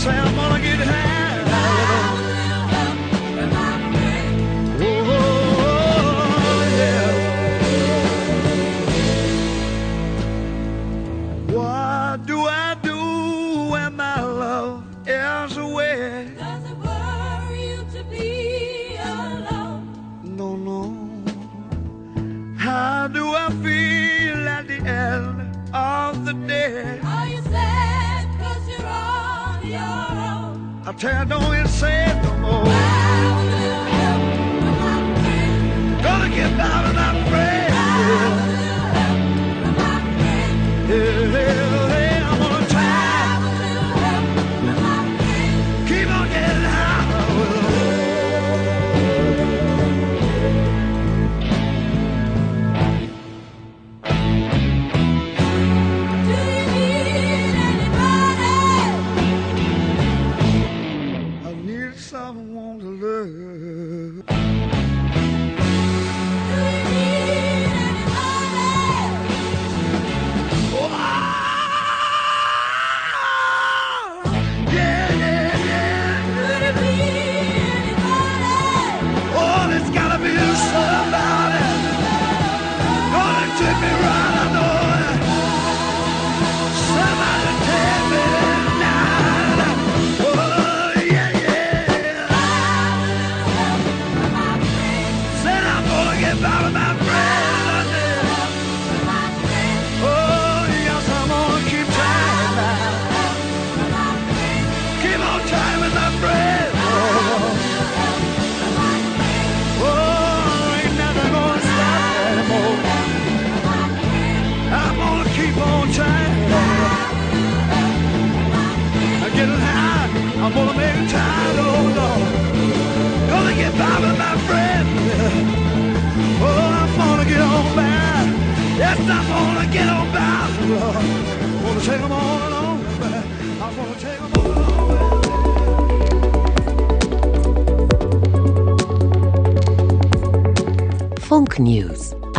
say 0.00 0.16
I'm 0.16 0.34
gonna 0.34 0.58
get 0.62 0.78
high. 0.78 1.44
Oh, 4.82 5.06
yeah. 6.80 7.10
What 11.54 12.24
do 12.24 12.36
I 12.46 12.74
do 12.82 12.98
when 13.72 13.96
my 13.96 14.22
love 14.22 14.84
is 15.06 15.58
away? 15.58 16.32
Does 16.38 16.64
it 16.70 16.76
worry 16.78 17.62
you 17.68 17.84
to 17.94 18.02
be 18.04 18.96
alone? 18.96 19.82
No, 20.24 20.56
no. 20.56 20.80
How 22.56 23.06
do 23.08 23.34
I 23.34 23.50
feel 23.62 24.48
at 24.48 24.66
the 24.66 24.78
end 25.04 25.56
of 25.74 26.24
the 26.24 26.32
day? 26.32 27.09
I 30.86 30.92
tell 30.92 31.26
don't 31.26 31.54
even 31.54 31.68
say 31.68 32.20
no 32.22 32.36
more. 32.38 32.79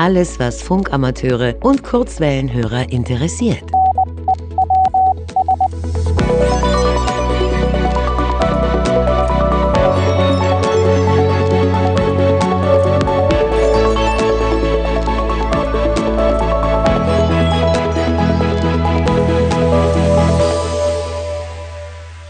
Alles, 0.03 0.39
was 0.39 0.63
Funkamateure 0.63 1.57
und 1.61 1.83
Kurzwellenhörer 1.83 2.91
interessiert. 2.91 3.61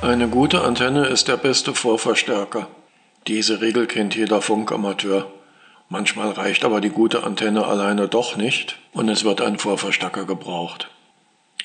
Eine 0.02 0.28
gute 0.28 0.62
Antenne 0.64 1.06
ist 1.06 1.30
der 1.30 1.38
beste 1.38 1.74
Vorverstärker. 1.74 2.68
Diese 3.28 3.62
Regel 3.62 3.88
kennt 3.88 4.14
jeder 4.14 4.42
Funkamateur. 4.42 5.32
Manchmal 5.92 6.32
reicht 6.32 6.64
aber 6.64 6.80
die 6.80 6.90
gute 6.90 7.24
Antenne 7.24 7.66
alleine 7.66 8.08
doch 8.08 8.38
nicht 8.38 8.78
und 8.94 9.10
es 9.10 9.26
wird 9.26 9.42
ein 9.42 9.60
Vorverstärker 9.60 10.24
gebraucht. 10.24 10.90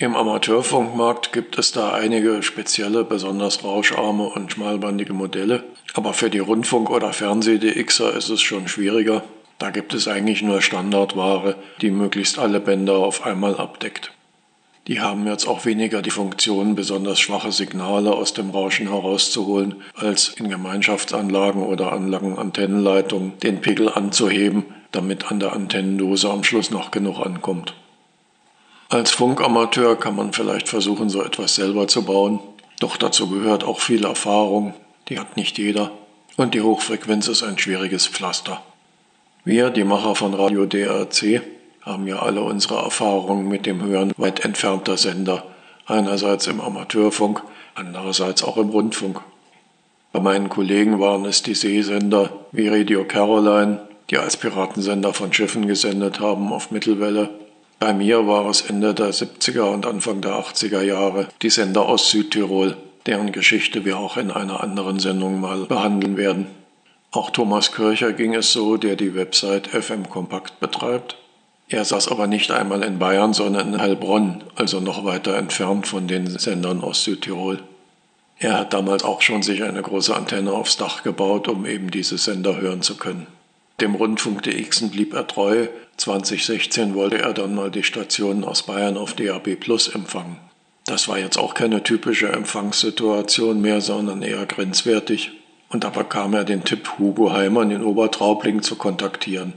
Im 0.01 0.17
Amateurfunkmarkt 0.17 1.33
gibt 1.33 1.57
es 1.61 1.71
da 1.71 1.93
einige 1.93 2.43
spezielle, 2.43 3.05
besonders 3.05 3.63
rauscharme 3.63 4.25
und 4.25 4.51
schmalbandige 4.51 5.13
Modelle, 5.13 5.63
aber 5.95 6.13
für 6.13 6.29
die 6.29 6.41
Rundfunk- 6.41 6.91
oder 6.91 7.13
Fernseh-DXer 7.13 8.17
ist 8.17 8.29
es 8.29 8.41
schon 8.41 8.67
schwieriger. 8.67 9.23
Da 9.61 9.71
gibt 9.71 9.95
es 9.95 10.09
eigentlich 10.09 10.43
nur 10.43 10.61
Standardware, 10.61 11.55
die 11.81 11.93
möglichst 11.93 12.41
alle 12.41 12.59
Bänder 12.59 12.97
auf 12.97 13.25
einmal 13.25 13.57
abdeckt. 13.57 14.11
Die 14.87 15.01
haben 15.01 15.27
jetzt 15.27 15.49
auch 15.49 15.65
weniger 15.65 16.01
die 16.01 16.11
Funktion, 16.11 16.77
besonders 16.77 17.19
schwache 17.19 17.51
Signale 17.51 18.13
aus 18.13 18.35
dem 18.35 18.51
Rauschen 18.51 18.89
herauszuholen, 18.89 19.83
als 19.95 20.29
in 20.29 20.49
Gemeinschaftsanlagen 20.49 21.63
oder 21.63 21.93
an 21.93 22.09
langen 22.09 22.39
Antennenleitungen 22.39 23.37
den 23.41 23.61
Pegel 23.61 23.89
anzuheben, 23.89 24.65
damit 24.93 25.31
an 25.31 25.41
der 25.41 25.55
Antennendose 25.55 26.31
am 26.31 26.45
Schluss 26.45 26.71
noch 26.71 26.93
genug 26.93 27.19
ankommt. 27.19 27.75
Als 28.89 29.11
Funkamateur 29.11 29.99
kann 29.99 30.15
man 30.15 30.33
vielleicht 30.33 30.69
versuchen, 30.69 31.11
so 31.11 31.21
etwas 31.21 31.57
selber 31.57 31.89
zu 31.89 32.05
bauen, 32.05 32.39
doch 32.79 32.97
dazu 32.97 33.29
gehört 33.29 33.65
auch 33.65 33.81
viel 33.81 34.05
Erfahrung, 34.05 34.73
die 35.09 35.19
hat 35.19 35.37
nicht 35.37 35.59
jeder, 35.59 35.91
und 36.37 36.55
die 36.55 36.61
Hochfrequenz 36.61 37.27
ist 37.27 37.43
ein 37.43 37.59
schwieriges 37.59 38.07
Pflaster. 38.07 38.63
Wir, 39.45 39.71
die 39.71 39.85
Macher 39.85 40.15
von 40.15 40.35
Radio 40.35 40.67
DRC, 40.67 41.43
haben 41.87 42.09
ja 42.09 42.19
alle 42.19 42.43
unsere 42.43 42.83
Erfahrungen 42.83 43.49
mit 43.49 43.65
dem 43.65 43.83
Hören 43.83 44.13
weit 44.17 44.45
entfernter 44.45 44.97
Sender, 44.97 45.45
einerseits 45.87 46.49
im 46.49 46.61
Amateurfunk, 46.61 47.43
andererseits 47.77 48.43
auch 48.43 48.57
im 48.57 48.71
Rundfunk. 48.71 49.21
Bei 50.13 50.21
meinen 50.21 50.49
Kollegen 50.49 50.99
waren 50.99 51.25
es 51.25 51.43
die 51.43 51.55
Seesender 51.55 52.31
wie 52.51 52.69
Radio 52.69 53.05
Caroline, 53.05 53.81
die 54.11 54.19
als 54.19 54.37
Piratensender 54.37 55.15
von 55.15 55.33
Schiffen 55.33 55.69
gesendet 55.69 56.19
haben 56.21 56.53
auf 56.53 56.73
Mittelwelle. 56.73 57.31
Bei 57.79 57.93
mir 57.93 58.27
war 58.27 58.49
es 58.49 58.63
Ende 58.63 58.93
der 58.93 59.13
70er 59.13 59.73
und 59.73 59.87
Anfang 59.87 60.21
der 60.21 60.33
80er 60.33 60.83
Jahre 60.83 61.29
die 61.43 61.51
Sender 61.51 61.87
aus 61.87 62.11
Südtirol, 62.11 62.77
deren 63.07 63.31
Geschichte 63.31 63.85
wir 63.85 63.99
auch 63.99 64.17
in 64.17 64.33
einer 64.33 64.63
anderen 64.63 64.99
Sendung 64.99 65.41
mal 65.41 65.67
behandeln 65.67 66.17
werden. 66.17 66.47
Auch 67.13 67.31
Thomas 67.31 67.73
Kircher 67.73 68.13
ging 68.13 68.35
es 68.35 68.53
so, 68.53 68.77
der 68.77 68.97
die 68.97 69.15
Website 69.15 69.69
FM 69.69 70.09
Kompakt 70.09 70.59
betreibt. 70.59 71.17
Er 71.69 71.85
saß 71.85 72.09
aber 72.09 72.29
nicht 72.29 72.53
einmal 72.53 72.83
in 72.85 73.01
Bayern, 73.01 73.33
sondern 73.33 73.75
in 73.75 73.81
Heilbronn, 73.81 74.45
also 74.55 74.79
noch 74.79 75.05
weiter 75.05 75.37
entfernt 75.37 75.89
von 75.89 76.07
den 76.07 76.39
Sendern 76.39 76.81
aus 76.81 77.03
Südtirol. 77.03 77.61
Er 78.39 78.59
hat 78.59 78.73
damals 78.73 79.03
auch 79.03 79.21
schon 79.21 79.43
sich 79.43 79.65
eine 79.65 79.83
große 79.83 80.15
Antenne 80.15 80.53
aufs 80.53 80.77
Dach 80.77 81.03
gebaut, 81.03 81.49
um 81.49 81.67
eben 81.67 81.91
diese 81.91 82.19
Sender 82.19 82.61
hören 82.61 82.83
zu 82.83 82.97
können. 82.97 83.27
Dem 83.81 83.95
Rundfunk 83.95 84.43
DX 84.43 84.91
blieb 84.91 85.13
er 85.13 85.27
treu. 85.27 85.67
2016 85.97 86.95
wollte 86.95 87.19
er 87.19 87.33
dann 87.33 87.55
mal 87.55 87.71
die 87.71 87.83
Stationen 87.83 88.45
aus 88.45 88.63
Bayern 88.63 88.97
auf 88.97 89.15
DAB 89.15 89.57
Plus 89.57 89.89
empfangen. 89.89 90.37
Das 90.85 91.09
war 91.09 91.19
jetzt 91.19 91.37
auch 91.37 91.55
keine 91.55 91.83
typische 91.83 92.29
Empfangssituation 92.29 93.61
mehr, 93.61 93.81
sondern 93.81 94.23
eher 94.23 94.47
grenzwertig. 94.47 95.33
Und 95.69 95.83
da 95.83 95.91
bekam 95.91 96.33
er 96.35 96.45
den 96.45 96.63
Tipp, 96.63 96.99
Hugo 96.99 97.33
Heimann 97.33 97.73
in 97.73 97.83
Obertraubling 97.83 98.63
zu 98.63 98.77
kontaktieren. 98.77 99.53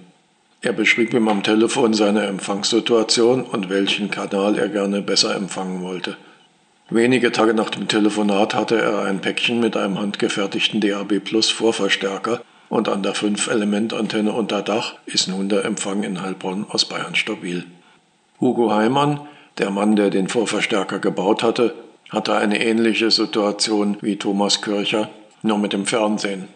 Er 0.62 0.74
beschrieb 0.74 1.13
ihm 1.13 1.30
am 1.30 1.41
Telefon 1.41 1.93
seine 1.93 2.26
Empfangssituation 2.26 3.43
und 3.43 3.69
welchen 3.69 4.12
Kanal 4.12 4.58
er 4.58 4.67
gerne 4.67 5.02
besser 5.02 5.34
empfangen 5.34 5.82
wollte. 5.82 6.17
Wenige 6.89 7.32
Tage 7.32 7.54
nach 7.54 7.69
dem 7.69 7.88
Telefonat 7.88 8.56
hatte 8.56 8.82
er 8.82 9.04
ein 9.04 9.22
Päckchen 9.22 9.62
mit 9.62 9.78
einem 9.78 9.98
handgefertigten 9.98 10.82
DAB 10.82 11.19
Plus 11.19 11.50
Vorverstärker 11.50 12.41
und 12.67 12.89
an 12.89 13.04
der 13.04 13.15
5-Element-Antenne 13.15 14.34
unter 14.34 14.62
Dach 14.62 14.95
ist 15.06 15.30
nun 15.30 15.48
der 15.48 15.63
Empfang 15.63 16.04
in 16.04 16.22
Heilbronn 16.22 16.65
aus 16.67 16.86
Bayern 16.86 17.15
stabil. 17.15 17.65
Hugo 18.41 18.74
Heimann, 18.74 19.22
der 19.60 19.69
Mann, 19.69 19.95
der 19.95 20.10
den 20.10 20.28
Vorverstärker 20.28 21.00
gebaut 21.00 21.41
hatte, 21.41 21.74
hatte 22.10 22.36
eine 22.36 22.62
ähnliche 22.62 23.12
Situation 23.12 23.98
wie 24.02 24.17
Thomas 24.17 24.62
Kircher, 24.62 25.10
nur 25.41 25.58
mit 25.58 25.72
dem 25.72 25.86
Fernsehen. 25.86 26.50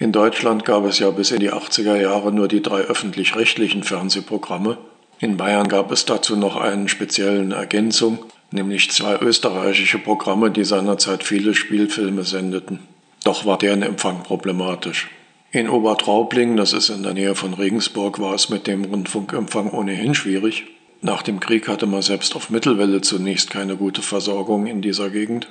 In 0.00 0.12
Deutschland 0.12 0.64
gab 0.64 0.86
es 0.86 0.98
ja 0.98 1.10
bis 1.10 1.30
in 1.30 1.40
die 1.40 1.52
80er 1.52 1.94
Jahre 1.94 2.32
nur 2.32 2.48
die 2.48 2.62
drei 2.62 2.80
öffentlich-rechtlichen 2.80 3.82
Fernsehprogramme. 3.82 4.78
In 5.18 5.36
Bayern 5.36 5.68
gab 5.68 5.92
es 5.92 6.06
dazu 6.06 6.36
noch 6.36 6.56
einen 6.56 6.88
speziellen 6.88 7.52
Ergänzung, 7.52 8.18
nämlich 8.50 8.90
zwei 8.90 9.18
österreichische 9.18 9.98
Programme, 9.98 10.50
die 10.50 10.64
seinerzeit 10.64 11.22
viele 11.22 11.54
Spielfilme 11.54 12.24
sendeten. 12.24 12.78
Doch 13.24 13.44
war 13.44 13.58
deren 13.58 13.82
Empfang 13.82 14.22
problematisch. 14.22 15.10
In 15.52 15.68
Obertraubling, 15.68 16.56
das 16.56 16.72
ist 16.72 16.88
in 16.88 17.02
der 17.02 17.12
Nähe 17.12 17.34
von 17.34 17.52
Regensburg, 17.52 18.20
war 18.20 18.32
es 18.32 18.48
mit 18.48 18.66
dem 18.66 18.86
Rundfunkempfang 18.86 19.70
ohnehin 19.70 20.14
schwierig. 20.14 20.64
Nach 21.02 21.20
dem 21.20 21.40
Krieg 21.40 21.68
hatte 21.68 21.84
man 21.84 22.00
selbst 22.00 22.34
auf 22.36 22.48
Mittelwelle 22.48 23.02
zunächst 23.02 23.50
keine 23.50 23.76
gute 23.76 24.00
Versorgung 24.00 24.66
in 24.66 24.80
dieser 24.80 25.10
Gegend. 25.10 25.48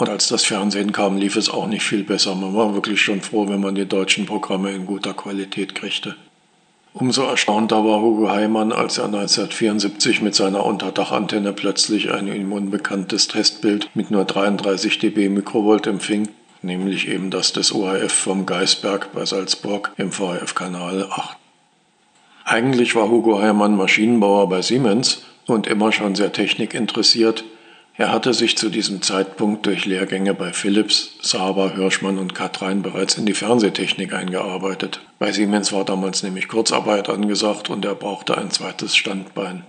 Und 0.00 0.08
als 0.08 0.28
das 0.28 0.46
Fernsehen 0.46 0.92
kam, 0.92 1.18
lief 1.18 1.36
es 1.36 1.50
auch 1.50 1.66
nicht 1.66 1.82
viel 1.82 2.04
besser. 2.04 2.34
Man 2.34 2.54
war 2.54 2.72
wirklich 2.72 3.02
schon 3.02 3.20
froh, 3.20 3.46
wenn 3.50 3.60
man 3.60 3.74
die 3.74 3.84
deutschen 3.84 4.24
Programme 4.24 4.70
in 4.72 4.86
guter 4.86 5.12
Qualität 5.12 5.74
kriegte. 5.74 6.16
Umso 6.94 7.24
erstaunter 7.24 7.84
war 7.84 8.00
Hugo 8.00 8.30
Heimann, 8.30 8.72
als 8.72 8.96
er 8.96 9.04
1974 9.04 10.22
mit 10.22 10.34
seiner 10.34 10.64
Unterdachantenne 10.64 11.52
plötzlich 11.52 12.10
ein 12.10 12.28
ihm 12.28 12.50
unbekanntes 12.50 13.28
Testbild 13.28 13.90
mit 13.92 14.10
nur 14.10 14.24
33 14.24 14.98
dB 15.00 15.28
Mikrovolt 15.28 15.86
empfing, 15.86 16.30
nämlich 16.62 17.06
eben 17.06 17.30
das 17.30 17.52
des 17.52 17.70
ORF 17.70 18.10
vom 18.10 18.46
Geisberg 18.46 19.12
bei 19.12 19.26
Salzburg 19.26 19.92
im 19.98 20.12
VRF-Kanal 20.12 21.08
8. 21.10 21.36
Eigentlich 22.46 22.96
war 22.96 23.10
Hugo 23.10 23.38
Heimann 23.42 23.76
Maschinenbauer 23.76 24.48
bei 24.48 24.62
Siemens 24.62 25.24
und 25.44 25.66
immer 25.66 25.92
schon 25.92 26.14
sehr 26.14 26.32
technikinteressiert, 26.32 27.44
er 28.00 28.12
hatte 28.12 28.32
sich 28.32 28.56
zu 28.56 28.70
diesem 28.70 29.02
Zeitpunkt 29.02 29.66
durch 29.66 29.84
Lehrgänge 29.84 30.32
bei 30.32 30.54
Philips, 30.54 31.16
Saber, 31.20 31.74
Hirschmann 31.74 32.16
und 32.16 32.34
Katrein 32.34 32.80
bereits 32.80 33.18
in 33.18 33.26
die 33.26 33.34
Fernsehtechnik 33.34 34.14
eingearbeitet. 34.14 35.02
Bei 35.18 35.32
Siemens 35.32 35.70
war 35.74 35.84
damals 35.84 36.22
nämlich 36.22 36.48
Kurzarbeit 36.48 37.10
angesagt 37.10 37.68
und 37.68 37.84
er 37.84 37.94
brauchte 37.94 38.38
ein 38.38 38.50
zweites 38.50 38.96
Standbein. 38.96 39.64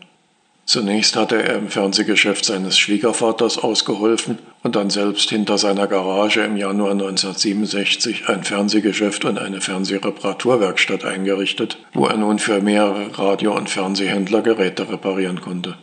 Zunächst 0.64 1.18
hatte 1.18 1.44
er 1.44 1.58
im 1.58 1.68
Fernsehgeschäft 1.68 2.46
seines 2.46 2.80
Schwiegervaters 2.80 3.58
ausgeholfen 3.58 4.40
und 4.64 4.78
dann 4.78 4.90
selbst 4.90 5.30
hinter 5.30 5.58
seiner 5.58 5.88
Garage 5.88 6.40
im 6.40 6.56
Januar 6.56 6.92
1967 6.92 8.30
ein 8.30 8.46
Fernsehgeschäft 8.46 9.26
und 9.26 9.40
eine 9.40 9.60
Fernsehreparaturwerkstatt 9.60 11.04
eingerichtet, 11.04 11.80
wo 11.94 12.06
er 12.06 12.16
nun 12.16 12.40
für 12.40 12.62
mehrere 12.62 13.10
Radio- 13.18 13.58
und 13.58 13.70
Fernsehhändler 13.70 14.42
Geräte 14.42 14.90
reparieren 14.90 15.42
konnte. 15.42 15.76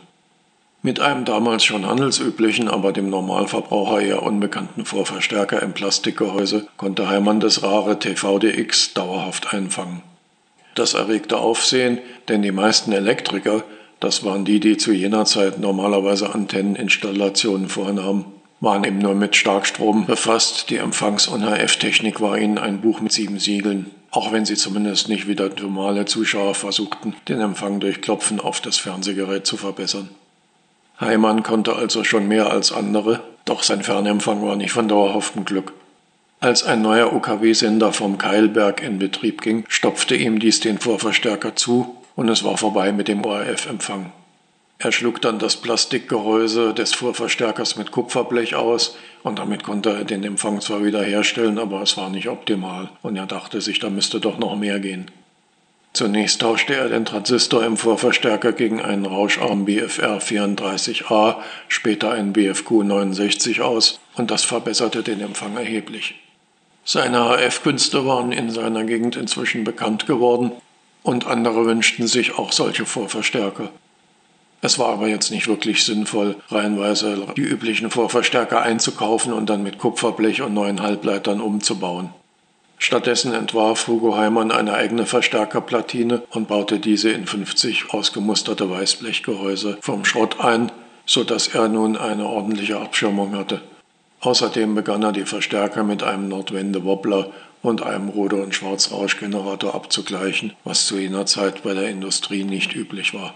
Mit 0.81 1.01
einem 1.01 1.25
damals 1.25 1.65
schon 1.65 1.85
handelsüblichen, 1.85 2.69
aber 2.69 2.93
dem 2.93 3.09
Normalverbraucher 3.09 3.99
eher 3.99 4.23
unbekannten 4.23 4.85
Vorverstärker 4.85 5.61
im 5.61 5.73
Plastikgehäuse 5.73 6.67
konnte 6.77 7.09
Heimann 7.09 7.41
das 7.41 7.63
rare 7.63 7.99
TVDX 7.99 8.93
dauerhaft 8.93 9.53
einfangen. 9.53 10.03
Das 10.75 10.93
erregte 10.93 11.37
Aufsehen, 11.37 11.97
denn 12.29 12.41
die 12.41 12.53
meisten 12.53 12.93
Elektriker, 12.93 13.65
das 13.99 14.23
waren 14.23 14.45
die, 14.45 14.61
die 14.61 14.77
zu 14.77 14.93
jener 14.93 15.25
Zeit 15.25 15.59
normalerweise 15.59 16.33
Antenneninstallationen 16.33 17.67
vornahmen, 17.67 18.23
waren 18.61 18.85
eben 18.85 18.99
nur 18.99 19.15
mit 19.15 19.35
Starkstrom 19.35 20.05
befasst. 20.05 20.69
Die 20.69 20.77
Empfangs- 20.77 21.27
und 21.27 21.43
HF-Technik 21.43 22.21
war 22.21 22.37
ihnen 22.37 22.57
ein 22.57 22.79
Buch 22.79 23.01
mit 23.01 23.11
sieben 23.11 23.39
Siegeln, 23.39 23.91
auch 24.11 24.31
wenn 24.31 24.45
sie 24.45 24.55
zumindest 24.55 25.09
nicht 25.09 25.27
wie 25.27 25.35
der 25.35 25.49
normale 25.61 26.05
Zuschauer 26.05 26.55
versuchten, 26.55 27.15
den 27.27 27.41
Empfang 27.41 27.81
durch 27.81 28.01
Klopfen 28.01 28.39
auf 28.39 28.61
das 28.61 28.77
Fernsehgerät 28.77 29.45
zu 29.45 29.57
verbessern. 29.57 30.09
Heimann 30.99 31.43
konnte 31.43 31.75
also 31.75 32.03
schon 32.03 32.27
mehr 32.27 32.51
als 32.51 32.71
andere, 32.71 33.21
doch 33.45 33.63
sein 33.63 33.83
Fernempfang 33.83 34.45
war 34.45 34.55
nicht 34.55 34.71
von 34.71 34.87
dauerhaftem 34.87 35.45
Glück. 35.45 35.73
Als 36.41 36.63
ein 36.63 36.81
neuer 36.81 37.13
UKW-Sender 37.13 37.91
vom 37.91 38.17
Keilberg 38.17 38.81
in 38.81 38.99
Betrieb 38.99 39.41
ging, 39.41 39.65
stopfte 39.67 40.15
ihm 40.15 40.39
dies 40.39 40.59
den 40.59 40.77
Vorverstärker 40.77 41.55
zu 41.55 41.97
und 42.15 42.29
es 42.29 42.43
war 42.43 42.57
vorbei 42.57 42.91
mit 42.91 43.07
dem 43.07 43.25
ORF-Empfang. 43.25 44.11
Er 44.77 44.93
schlug 44.93 45.21
dann 45.21 45.39
das 45.39 45.57
Plastikgehäuse 45.57 46.73
des 46.73 46.93
Vorverstärkers 46.93 47.75
mit 47.75 47.91
Kupferblech 47.91 48.55
aus 48.55 48.95
und 49.23 49.37
damit 49.37 49.63
konnte 49.63 49.89
er 49.89 50.05
den 50.05 50.23
Empfang 50.23 50.61
zwar 50.61 50.85
wieder 50.85 51.03
herstellen, 51.03 51.59
aber 51.59 51.81
es 51.81 51.97
war 51.97 52.09
nicht 52.09 52.29
optimal 52.29 52.89
und 53.01 53.17
er 53.17 53.25
dachte 53.25 53.59
sich, 53.59 53.79
da 53.79 53.89
müsste 53.89 54.21
doch 54.21 54.37
noch 54.37 54.55
mehr 54.55 54.79
gehen. 54.79 55.11
Zunächst 55.93 56.41
tauschte 56.41 56.75
er 56.75 56.89
den 56.89 57.05
Transistor 57.05 57.63
im 57.65 57.75
Vorverstärker 57.75 58.53
gegen 58.53 58.79
einen 58.79 59.05
rauscharmen 59.05 59.65
BFR 59.65 60.19
34A, 60.19 61.37
später 61.67 62.11
einen 62.11 62.31
BFQ 62.31 62.83
69 62.83 63.61
aus 63.61 63.99
und 64.15 64.29
das 64.29 64.43
verbesserte 64.43 65.01
den 65.01 65.19
Empfang 65.19 65.57
erheblich. 65.57 66.15
Seine 66.85 67.19
HF-Künste 67.19 68.05
waren 68.05 68.31
in 68.31 68.49
seiner 68.49 68.83
Gegend 68.83 69.15
inzwischen 69.15 69.63
bekannt 69.63 70.05
geworden 70.05 70.51
und 71.03 71.25
andere 71.27 71.65
wünschten 71.65 72.07
sich 72.07 72.37
auch 72.37 72.51
solche 72.51 72.85
Vorverstärker. 72.85 73.69
Es 74.61 74.77
war 74.77 74.89
aber 74.89 75.07
jetzt 75.07 75.31
nicht 75.31 75.47
wirklich 75.47 75.85
sinnvoll, 75.85 76.35
reihenweise 76.49 77.27
die 77.37 77.41
üblichen 77.41 77.89
Vorverstärker 77.89 78.61
einzukaufen 78.61 79.31
und 79.31 79.49
dann 79.49 79.63
mit 79.63 79.77
Kupferblech 79.77 80.41
und 80.41 80.53
neuen 80.53 80.81
Halbleitern 80.81 81.39
umzubauen. 81.39 82.09
Stattdessen 82.81 83.33
entwarf 83.33 83.87
Hugo 83.87 84.15
Heimann 84.15 84.51
eine 84.51 84.73
eigene 84.73 85.05
Verstärkerplatine 85.05 86.23
und 86.31 86.47
baute 86.47 86.79
diese 86.79 87.11
in 87.11 87.27
50 87.27 87.93
ausgemusterte 87.93 88.69
Weißblechgehäuse 88.69 89.77
vom 89.81 90.05
Schrott 90.05 90.39
ein, 90.39 90.71
so 91.05 91.25
dass 91.25 91.49
er 91.49 91.67
nun 91.67 91.97
eine 91.97 92.25
ordentliche 92.25 92.79
Abschirmung 92.79 93.35
hatte. 93.35 93.61
Außerdem 94.21 94.75
begann 94.75 95.03
er 95.03 95.11
die 95.11 95.25
Verstärker 95.25 95.83
mit 95.83 96.03
einem 96.03 96.29
Nordwende-Wobbler 96.29 97.31
und 97.61 97.83
einem 97.83 98.07
Ruder- 98.07 98.41
und 98.41 98.55
Schwarzrauschgenerator 98.55 99.75
abzugleichen, 99.75 100.53
was 100.63 100.85
zu 100.85 100.97
jener 100.97 101.25
Zeit 101.25 101.63
bei 101.63 101.73
der 101.73 101.89
Industrie 101.89 102.45
nicht 102.45 102.73
üblich 102.73 103.13
war. 103.13 103.33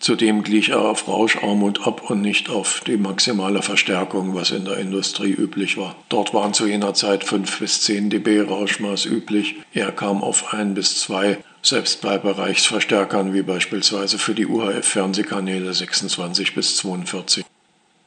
Zudem 0.00 0.44
glich 0.44 0.68
er 0.68 0.82
auf 0.82 1.08
Rauscharmut 1.08 1.86
ab 1.86 2.08
und 2.08 2.20
nicht 2.22 2.50
auf 2.50 2.82
die 2.86 2.96
maximale 2.96 3.62
Verstärkung, 3.62 4.34
was 4.34 4.52
in 4.52 4.64
der 4.64 4.76
Industrie 4.76 5.32
üblich 5.32 5.76
war. 5.76 5.96
Dort 6.08 6.32
waren 6.32 6.54
zu 6.54 6.66
jener 6.66 6.94
Zeit 6.94 7.24
5 7.24 7.58
bis 7.58 7.82
10 7.82 8.08
dB 8.08 8.42
Rauschmaß 8.42 9.06
üblich. 9.06 9.56
Er 9.74 9.90
kam 9.90 10.22
auf 10.22 10.54
1 10.54 10.74
bis 10.74 11.00
2, 11.00 11.38
selbst 11.62 12.00
bei 12.00 12.16
Bereichsverstärkern 12.16 13.34
wie 13.34 13.42
beispielsweise 13.42 14.18
für 14.18 14.34
die 14.34 14.46
UHF-Fernsehkanäle 14.46 15.74
26 15.74 16.54
bis 16.54 16.76
42. 16.76 17.44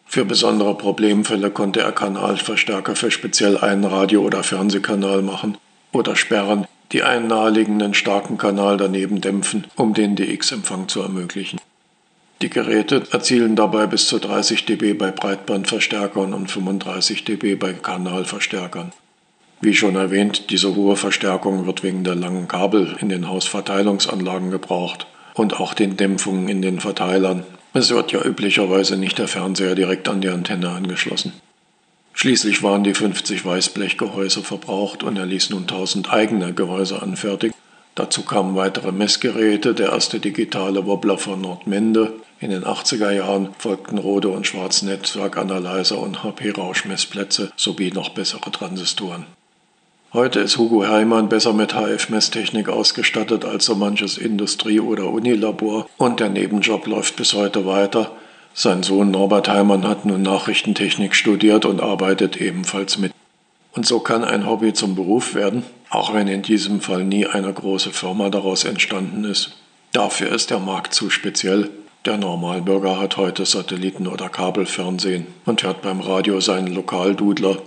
Für 0.06 0.24
besondere 0.26 0.76
Problemfälle 0.78 1.52
konnte 1.52 1.82
er 1.82 1.92
Kanalverstärker 1.92 2.96
für 2.96 3.12
speziell 3.12 3.58
einen 3.58 3.84
Radio- 3.84 4.24
oder 4.24 4.44
Fernsehkanal 4.44 5.22
machen 5.22 5.58
oder 5.92 6.16
sperren, 6.16 6.68
die 6.94 7.04
einen 7.04 7.28
naheliegenden 7.28 7.94
starken 7.94 8.38
Kanal 8.38 8.78
daneben 8.78 9.20
dämpfen, 9.22 9.68
um 9.76 9.94
den 9.94 10.16
DX-Empfang 10.16 10.88
zu 10.88 11.02
ermöglichen. 11.02 11.60
Die 12.42 12.50
Geräte 12.50 13.04
erzielen 13.12 13.56
dabei 13.56 13.86
bis 13.86 14.08
zu 14.08 14.18
30 14.18 14.66
dB 14.66 14.94
bei 14.94 15.12
Breitbandverstärkern 15.12 16.34
und 16.34 16.50
35 16.50 17.24
dB 17.24 17.54
bei 17.54 17.74
Kanalverstärkern. 17.74 18.92
Wie 19.62 19.76
schon 19.76 19.96
erwähnt, 19.96 20.50
diese 20.50 20.76
hohe 20.76 20.96
Verstärkung 20.96 21.68
wird 21.68 21.84
wegen 21.84 22.04
der 22.04 22.16
langen 22.16 22.48
Kabel 22.48 22.96
in 23.00 23.10
den 23.10 23.28
Hausverteilungsanlagen 23.28 24.50
gebraucht 24.50 25.06
und 25.36 25.60
auch 25.60 25.76
den 25.76 25.98
Dämpfungen 25.98 26.50
in 26.50 26.64
den 26.64 26.80
Verteilern. 26.80 27.44
Es 27.76 27.92
wird 27.92 28.12
ja 28.12 28.26
üblicherweise 28.26 28.98
nicht 28.98 29.20
der 29.20 29.28
Fernseher 29.28 29.76
direkt 29.76 30.10
an 30.10 30.22
die 30.22 30.30
Antenne 30.30 30.70
angeschlossen. 30.72 31.34
Schließlich 32.14 32.64
waren 32.64 32.84
die 32.84 32.96
50 32.96 33.46
Weißblechgehäuse 33.46 34.42
verbraucht 34.42 35.04
und 35.04 35.16
er 35.16 35.28
ließ 35.28 35.52
nun 35.52 35.62
1000 35.62 36.12
eigene 36.12 36.54
Gehäuse 36.56 37.04
anfertigen. 37.04 37.56
Dazu 37.94 38.24
kamen 38.24 38.56
weitere 38.56 38.92
Messgeräte, 38.92 39.76
der 39.76 39.90
erste 39.90 40.20
digitale 40.20 40.88
Wobbler 40.88 41.20
von 41.20 41.40
Nordmende. 41.40 42.14
In 42.42 42.50
den 42.50 42.64
80er 42.64 43.12
Jahren 43.12 43.50
folgten 43.60 44.00
Rode 44.00 44.30
und 44.30 44.48
Schwarz 44.48 44.82
Netzwerkanalyzer 44.82 46.00
und 46.00 46.24
HP-Rauschmessplätze 46.24 47.52
sowie 47.56 47.92
noch 47.92 48.10
bessere 48.10 48.50
Transistoren. 48.50 49.28
Heute 50.12 50.40
ist 50.40 50.58
Hugo 50.58 50.88
Heimann 50.88 51.30
besser 51.30 51.54
mit 51.54 51.76
HF-Messtechnik 51.76 52.68
ausgestattet 52.68 53.46
als 53.46 53.66
so 53.66 53.76
manches 53.76 54.18
Industrie- 54.18 54.80
oder 54.80 55.06
Unilabor 55.06 55.88
und 55.98 56.20
der 56.20 56.30
Nebenjob 56.30 56.88
läuft 56.88 57.16
bis 57.16 57.36
heute 57.36 57.68
weiter. 57.68 58.12
Sein 58.56 58.82
Sohn 58.82 59.12
Norbert 59.12 59.48
Heimann 59.48 59.88
hat 59.88 60.06
nun 60.06 60.24
Nachrichtentechnik 60.24 61.14
studiert 61.14 61.66
und 61.66 61.80
arbeitet 61.80 62.42
ebenfalls 62.42 62.98
mit. 62.98 63.14
Und 63.74 63.86
so 63.86 64.00
kann 64.00 64.24
ein 64.24 64.48
Hobby 64.48 64.74
zum 64.74 64.96
Beruf 64.96 65.36
werden, 65.36 65.62
auch 65.92 66.16
wenn 66.16 66.28
in 66.28 66.42
diesem 66.42 66.82
Fall 66.82 67.04
nie 67.04 67.28
eine 67.28 67.54
große 67.54 67.92
Firma 67.92 68.30
daraus 68.32 68.64
entstanden 68.64 69.26
ist. 69.26 69.58
Dafür 69.92 70.32
ist 70.32 70.50
der 70.50 70.60
Markt 70.60 70.96
zu 70.96 71.12
speziell. 71.12 71.70
Der 72.06 72.18
Normalbürger 72.18 73.00
hat 73.00 73.18
heute 73.18 73.46
Satelliten- 73.46 74.08
oder 74.08 74.30
Kabelfernsehen 74.30 75.28
und 75.46 75.64
hört 75.64 75.82
beim 75.82 76.02
Radio 76.02 76.40
seinen 76.40 76.74
Lokaldudler 76.74 77.58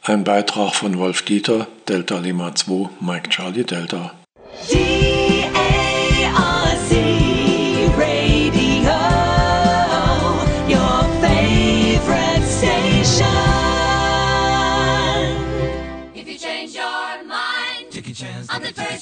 Ein 0.01 0.23
Beitrag 0.23 0.73
von 0.73 0.97
Wolf 0.97 1.21
Dieter, 1.21 1.67
Delta 1.87 2.17
Lima 2.17 2.55
2, 2.55 2.89
Mike 3.01 3.29
Charlie 3.29 3.65
Delta. 3.65 4.15
D-A-R-C 4.71 4.86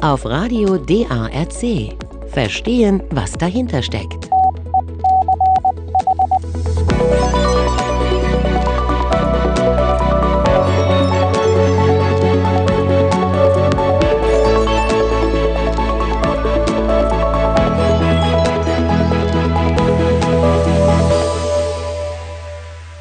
auf 0.00 0.24
Radio 0.24 0.76
DARC. 0.76 1.96
Verstehen, 2.28 3.02
was 3.10 3.32
dahinter 3.32 3.82
steckt. 3.82 4.28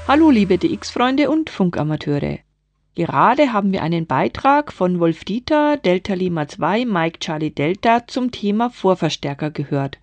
Hallo 0.07 0.29
liebe 0.29 0.57
DX-Freunde 0.57 1.29
und 1.29 1.49
Funkamateure. 1.49 2.46
Gerade 2.97 3.53
haben 3.53 3.73
wir 3.73 3.83
einen 3.83 4.07
Beitrag 4.07 4.73
von 4.73 4.99
Wolf 4.99 5.23
Dieter, 5.23 5.77
Delta 5.77 6.15
Lima 6.15 6.47
2, 6.47 6.85
Mike 6.85 7.19
Charlie 7.19 7.51
Delta 7.51 8.07
zum 8.07 8.31
Thema 8.31 8.71
Vorverstärker 8.71 9.51
gehört. 9.51 9.99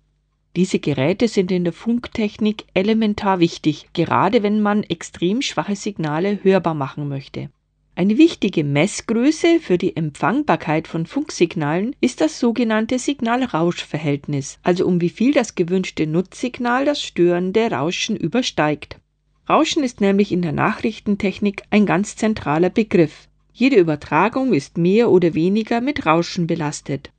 Diese 0.55 0.79
Geräte 0.79 1.27
sind 1.27 1.51
in 1.51 1.65
der 1.65 1.73
Funktechnik 1.73 2.67
elementar 2.73 3.41
wichtig, 3.41 3.89
gerade 3.95 4.45
wenn 4.45 4.61
man 4.61 4.85
extrem 4.85 5.43
schwache 5.43 5.75
Signale 5.75 6.39
hörbar 6.45 6.75
machen 6.75 7.09
möchte. 7.09 7.51
Eine 7.97 8.17
wichtige 8.17 8.63
Messgröße 8.63 9.59
für 9.59 9.77
die 9.77 9.97
Empfangbarkeit 9.97 10.87
von 10.87 11.07
Funksignalen 11.07 11.97
ist 12.01 12.21
das 12.21 12.39
sogenannte 12.39 13.01
Signal-Rausch-Verhältnis, 13.01 14.61
also 14.63 14.87
um 14.87 15.01
wie 15.01 15.11
viel 15.11 15.33
das 15.33 15.57
gewünschte 15.57 16.07
Nutzsignal 16.07 16.85
das 16.85 17.03
störende 17.03 17.73
Rauschen 17.73 18.15
übersteigt. 18.15 19.01
Rauschen 19.49 19.85
ist 19.85 20.01
nämlich 20.01 20.33
in 20.33 20.41
der 20.41 20.53
Nachrichtentechnik 20.53 21.65
ein 21.71 21.85
ganz 21.85 22.17
zentraler 22.17 22.71
Begriff. 22.71 23.29
Jede 23.53 23.77
Übertragung 23.77 24.55
ist 24.55 24.79
mehr 24.79 25.11
oder 25.11 25.35
weniger 25.35 25.81
mit 25.81 26.07
Rauschen 26.07 26.47
belastet. 26.47 27.11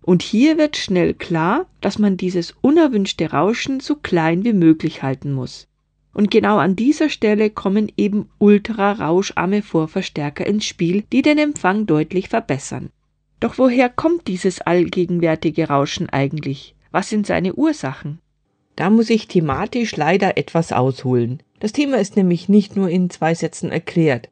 Und 0.00 0.22
hier 0.22 0.56
wird 0.58 0.76
schnell 0.76 1.14
klar, 1.14 1.66
dass 1.80 1.98
man 1.98 2.16
dieses 2.16 2.54
unerwünschte 2.60 3.32
Rauschen 3.32 3.80
so 3.80 3.96
klein 3.96 4.44
wie 4.44 4.52
möglich 4.52 5.02
halten 5.02 5.32
muss. 5.32 5.66
Und 6.14 6.30
genau 6.30 6.58
an 6.58 6.76
dieser 6.76 7.10
Stelle 7.10 7.50
kommen 7.50 7.90
eben 7.96 8.30
ultrarauscharme 8.38 9.62
Vorverstärker 9.62 10.46
ins 10.46 10.64
Spiel, 10.64 11.02
die 11.12 11.22
den 11.22 11.36
Empfang 11.36 11.86
deutlich 11.86 12.28
verbessern. 12.28 12.90
Doch 13.40 13.58
woher 13.58 13.90
kommt 13.90 14.28
dieses 14.28 14.60
allgegenwärtige 14.60 15.68
Rauschen 15.68 16.08
eigentlich? 16.08 16.74
Was 16.92 17.10
sind 17.10 17.26
seine 17.26 17.54
Ursachen? 17.54 18.20
Da 18.76 18.90
muss 18.90 19.10
ich 19.10 19.26
thematisch 19.26 19.96
leider 19.96 20.36
etwas 20.36 20.72
ausholen. 20.72 21.42
Das 21.60 21.72
Thema 21.72 21.96
ist 21.96 22.16
nämlich 22.16 22.48
nicht 22.48 22.76
nur 22.76 22.90
in 22.90 23.08
zwei 23.08 23.34
Sätzen 23.34 23.72
erklärt. 23.72 24.28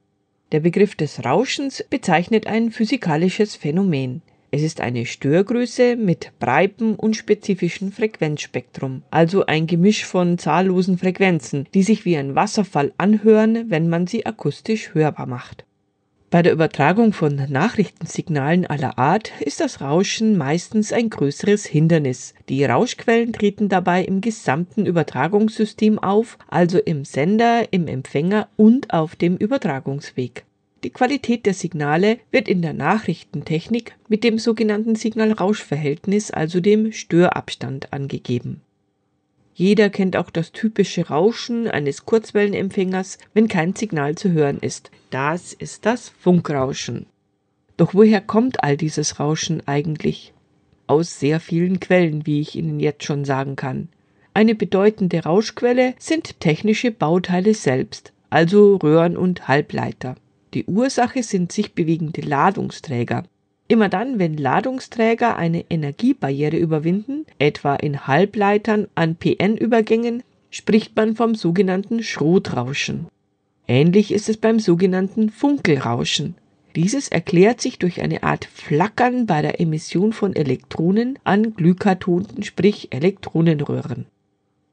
Der 0.52 0.60
Begriff 0.60 0.94
des 0.94 1.24
Rauschens 1.24 1.84
bezeichnet 1.88 2.46
ein 2.46 2.70
physikalisches 2.70 3.56
Phänomen. 3.56 4.20
Es 4.50 4.62
ist 4.62 4.80
eine 4.80 5.04
Störgröße 5.04 5.96
mit 5.96 6.30
breitem 6.38 6.94
unspezifischen 6.94 7.90
Frequenzspektrum, 7.90 9.02
also 9.10 9.46
ein 9.46 9.66
Gemisch 9.66 10.04
von 10.04 10.38
zahllosen 10.38 10.96
Frequenzen, 10.96 11.66
die 11.74 11.82
sich 11.82 12.04
wie 12.04 12.16
ein 12.16 12.36
Wasserfall 12.36 12.92
anhören, 12.96 13.68
wenn 13.70 13.88
man 13.88 14.06
sie 14.06 14.26
akustisch 14.26 14.94
hörbar 14.94 15.26
macht. 15.26 15.64
Bei 16.34 16.42
der 16.42 16.52
Übertragung 16.52 17.12
von 17.12 17.36
Nachrichtensignalen 17.48 18.66
aller 18.66 18.98
Art 18.98 19.30
ist 19.38 19.60
das 19.60 19.80
Rauschen 19.80 20.36
meistens 20.36 20.92
ein 20.92 21.08
größeres 21.08 21.64
Hindernis. 21.64 22.34
Die 22.48 22.64
Rauschquellen 22.64 23.32
treten 23.32 23.68
dabei 23.68 24.02
im 24.02 24.20
gesamten 24.20 24.84
Übertragungssystem 24.84 26.00
auf, 26.00 26.36
also 26.48 26.78
im 26.78 27.04
Sender, 27.04 27.72
im 27.72 27.86
Empfänger 27.86 28.48
und 28.56 28.92
auf 28.92 29.14
dem 29.14 29.36
Übertragungsweg. 29.36 30.44
Die 30.82 30.90
Qualität 30.90 31.46
der 31.46 31.54
Signale 31.54 32.18
wird 32.32 32.48
in 32.48 32.62
der 32.62 32.72
Nachrichtentechnik 32.72 33.94
mit 34.08 34.24
dem 34.24 34.40
sogenannten 34.40 34.96
Signal-Rausch-Verhältnis, 34.96 36.32
also 36.32 36.58
dem 36.58 36.90
Störabstand, 36.90 37.92
angegeben. 37.92 38.60
Jeder 39.54 39.88
kennt 39.88 40.16
auch 40.16 40.30
das 40.30 40.50
typische 40.50 41.06
Rauschen 41.06 41.68
eines 41.68 42.04
Kurzwellenempfängers, 42.04 43.18
wenn 43.34 43.46
kein 43.46 43.74
Signal 43.74 44.16
zu 44.16 44.32
hören 44.32 44.58
ist. 44.58 44.90
Das 45.10 45.52
ist 45.52 45.86
das 45.86 46.08
Funkrauschen. 46.08 47.06
Doch 47.76 47.94
woher 47.94 48.20
kommt 48.20 48.64
all 48.64 48.76
dieses 48.76 49.20
Rauschen 49.20 49.62
eigentlich? 49.66 50.32
Aus 50.88 51.20
sehr 51.20 51.38
vielen 51.38 51.78
Quellen, 51.78 52.26
wie 52.26 52.40
ich 52.40 52.56
Ihnen 52.56 52.80
jetzt 52.80 53.04
schon 53.04 53.24
sagen 53.24 53.54
kann. 53.54 53.88
Eine 54.34 54.56
bedeutende 54.56 55.22
Rauschquelle 55.22 55.94
sind 55.98 56.40
technische 56.40 56.90
Bauteile 56.90 57.54
selbst, 57.54 58.12
also 58.30 58.76
Röhren 58.76 59.16
und 59.16 59.46
Halbleiter. 59.46 60.16
Die 60.52 60.64
Ursache 60.64 61.22
sind 61.22 61.52
sich 61.52 61.74
bewegende 61.74 62.20
Ladungsträger. 62.20 63.24
Immer 63.74 63.88
dann, 63.88 64.20
wenn 64.20 64.36
Ladungsträger 64.36 65.36
eine 65.36 65.64
Energiebarriere 65.68 66.56
überwinden, 66.56 67.26
etwa 67.40 67.74
in 67.74 68.06
Halbleitern 68.06 68.86
an 68.94 69.16
PN-Übergängen, 69.16 70.22
spricht 70.48 70.94
man 70.94 71.16
vom 71.16 71.34
sogenannten 71.34 72.00
Schrotrauschen. 72.04 73.08
Ähnlich 73.66 74.12
ist 74.12 74.28
es 74.28 74.36
beim 74.36 74.60
sogenannten 74.60 75.28
Funkelrauschen. 75.28 76.36
Dieses 76.76 77.08
erklärt 77.08 77.60
sich 77.60 77.80
durch 77.80 78.00
eine 78.00 78.22
Art 78.22 78.44
Flackern 78.44 79.26
bei 79.26 79.42
der 79.42 79.60
Emission 79.60 80.12
von 80.12 80.36
Elektronen 80.36 81.18
an 81.24 81.56
Glykatonen, 81.56 82.44
sprich 82.44 82.92
Elektronenröhren. 82.92 84.06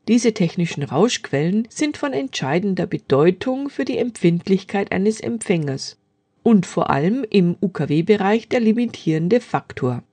Diese 0.10 0.36
technischen 0.36 0.84
Rauschquellen 0.84 1.68
sind 1.72 1.98
von 1.98 2.14
entscheidender 2.14 2.86
Bedeutung 2.86 3.72
für 3.72 3.84
die 3.84 3.98
Empfindlichkeit 3.98 4.92
eines 4.92 5.22
Empfängers 5.22 5.98
und 6.44 6.66
vor 6.66 6.90
allem 6.90 7.26
im 7.30 7.56
UKW-Bereich 7.62 8.48
der 8.48 8.60
limitierende 8.60 9.40
Faktor. 9.40 10.04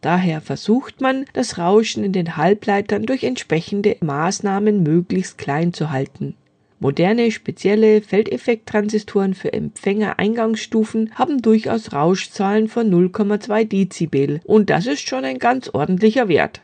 Daher 0.00 0.40
versucht 0.40 1.00
man, 1.00 1.24
das 1.32 1.58
Rauschen 1.58 2.04
in 2.04 2.12
den 2.12 2.36
Halbleitern 2.36 3.04
durch 3.04 3.24
entsprechende 3.24 3.96
Maßnahmen 4.00 4.82
möglichst 4.82 5.38
klein 5.38 5.72
zu 5.72 5.90
halten. 5.90 6.34
Moderne 6.80 7.32
spezielle 7.32 8.00
Feldeffekttransistoren 8.02 9.34
für 9.34 9.52
Empfängereingangsstufen 9.52 11.10
haben 11.16 11.42
durchaus 11.42 11.92
Rauschzahlen 11.92 12.68
von 12.68 12.88
0,2 12.88 13.64
Dezibel 13.64 14.40
und 14.44 14.70
das 14.70 14.86
ist 14.86 15.08
schon 15.08 15.24
ein 15.24 15.40
ganz 15.40 15.68
ordentlicher 15.74 16.28
Wert. 16.28 16.60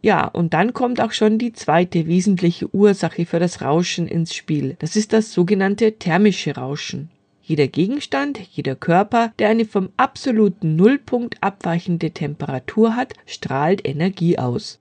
Ja, 0.00 0.26
und 0.26 0.54
dann 0.54 0.72
kommt 0.72 1.00
auch 1.00 1.12
schon 1.12 1.38
die 1.38 1.52
zweite 1.52 2.06
wesentliche 2.06 2.74
Ursache 2.74 3.26
für 3.26 3.38
das 3.38 3.60
Rauschen 3.60 4.08
ins 4.08 4.34
Spiel. 4.34 4.74
Das 4.80 4.96
ist 4.96 5.12
das 5.12 5.32
sogenannte 5.32 5.92
thermische 5.92 6.56
Rauschen. 6.56 7.10
Jeder 7.42 7.66
Gegenstand, 7.66 8.38
jeder 8.52 8.76
Körper, 8.76 9.32
der 9.38 9.48
eine 9.48 9.64
vom 9.64 9.90
absoluten 9.96 10.76
Nullpunkt 10.76 11.36
abweichende 11.40 12.12
Temperatur 12.12 12.94
hat, 12.94 13.14
strahlt 13.26 13.86
Energie 13.86 14.38
aus. 14.38 14.78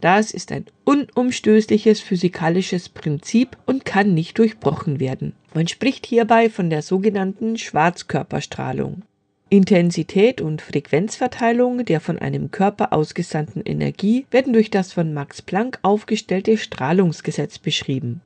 Das 0.00 0.30
ist 0.32 0.52
ein 0.52 0.66
unumstößliches 0.84 2.00
physikalisches 2.00 2.88
Prinzip 2.88 3.56
und 3.66 3.84
kann 3.84 4.14
nicht 4.14 4.38
durchbrochen 4.38 5.00
werden. 5.00 5.32
Man 5.54 5.66
spricht 5.66 6.06
hierbei 6.06 6.50
von 6.50 6.70
der 6.70 6.82
sogenannten 6.82 7.56
Schwarzkörperstrahlung. 7.58 9.02
Intensität 9.48 10.40
und 10.40 10.62
Frequenzverteilung 10.62 11.84
der 11.84 12.00
von 12.00 12.18
einem 12.18 12.50
Körper 12.50 12.92
ausgesandten 12.92 13.62
Energie 13.64 14.26
werden 14.30 14.52
durch 14.52 14.70
das 14.70 14.92
von 14.92 15.14
Max 15.14 15.42
Planck 15.42 15.78
aufgestellte 15.82 16.58
Strahlungsgesetz 16.58 17.58
beschrieben. 17.58 18.20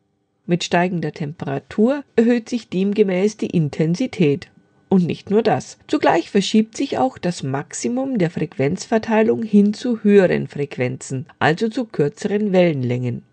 Mit 0.50 0.64
steigender 0.64 1.12
Temperatur 1.12 2.04
erhöht 2.16 2.48
sich 2.48 2.70
demgemäß 2.70 3.36
die 3.36 3.48
Intensität. 3.48 4.48
Und 4.88 5.04
nicht 5.04 5.30
nur 5.30 5.42
das. 5.42 5.76
Zugleich 5.88 6.30
verschiebt 6.30 6.74
sich 6.74 6.96
auch 6.96 7.18
das 7.18 7.42
Maximum 7.42 8.16
der 8.16 8.30
Frequenzverteilung 8.30 9.42
hin 9.42 9.74
zu 9.74 10.02
höheren 10.02 10.48
Frequenzen, 10.48 11.26
also 11.38 11.68
zu 11.68 11.84
kürzeren 11.84 12.52
Wellenlängen. 12.54 13.24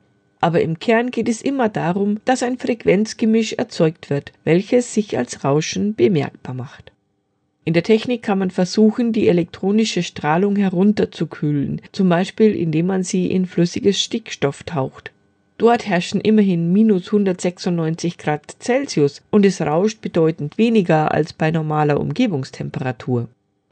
Aber 0.41 0.59
im 0.59 0.78
Kern 0.78 1.09
geht 1.09 1.30
es 1.30 1.41
immer 1.41 1.70
darum, 1.70 2.20
dass 2.26 2.43
ein 2.43 2.57
Frequenzgemisch 2.57 3.53
erzeugt 3.53 4.09
wird, 4.09 4.34
welches 4.43 4.93
sich 4.93 5.18
als 5.18 5.45
Rauschen 5.45 5.95
bemerkbar 5.95 6.53
macht. 6.53 6.91
In 7.63 7.74
der 7.74 7.84
Technik 7.84 8.24
kann 8.24 8.39
man 8.39 8.51
versuchen, 8.51 9.13
die 9.13 9.30
elektronische 9.30 10.03
Strahlung 10.03 10.57
herunterzukühlen, 10.57 11.82
zum 11.93 12.09
Beispiel 12.09 12.53
indem 12.53 12.88
man 12.88 13.03
sie 13.03 13.32
in 13.32 13.45
flüssiges 13.45 14.01
Stickstoff 14.01 14.63
taucht. 14.63 15.13
Dort 15.57 15.87
herrschen 15.87 16.19
immerhin 16.19 16.73
minus 16.73 17.07
196 17.07 18.17
Grad 18.17 18.57
Celsius 18.59 19.21
und 19.31 19.45
es 19.45 19.61
rauscht 19.61 20.01
bedeutend 20.01 20.57
weniger 20.57 21.13
als 21.13 21.31
bei 21.31 21.49
normaler 21.49 21.99
Umgebungstemperatur. 21.99 23.29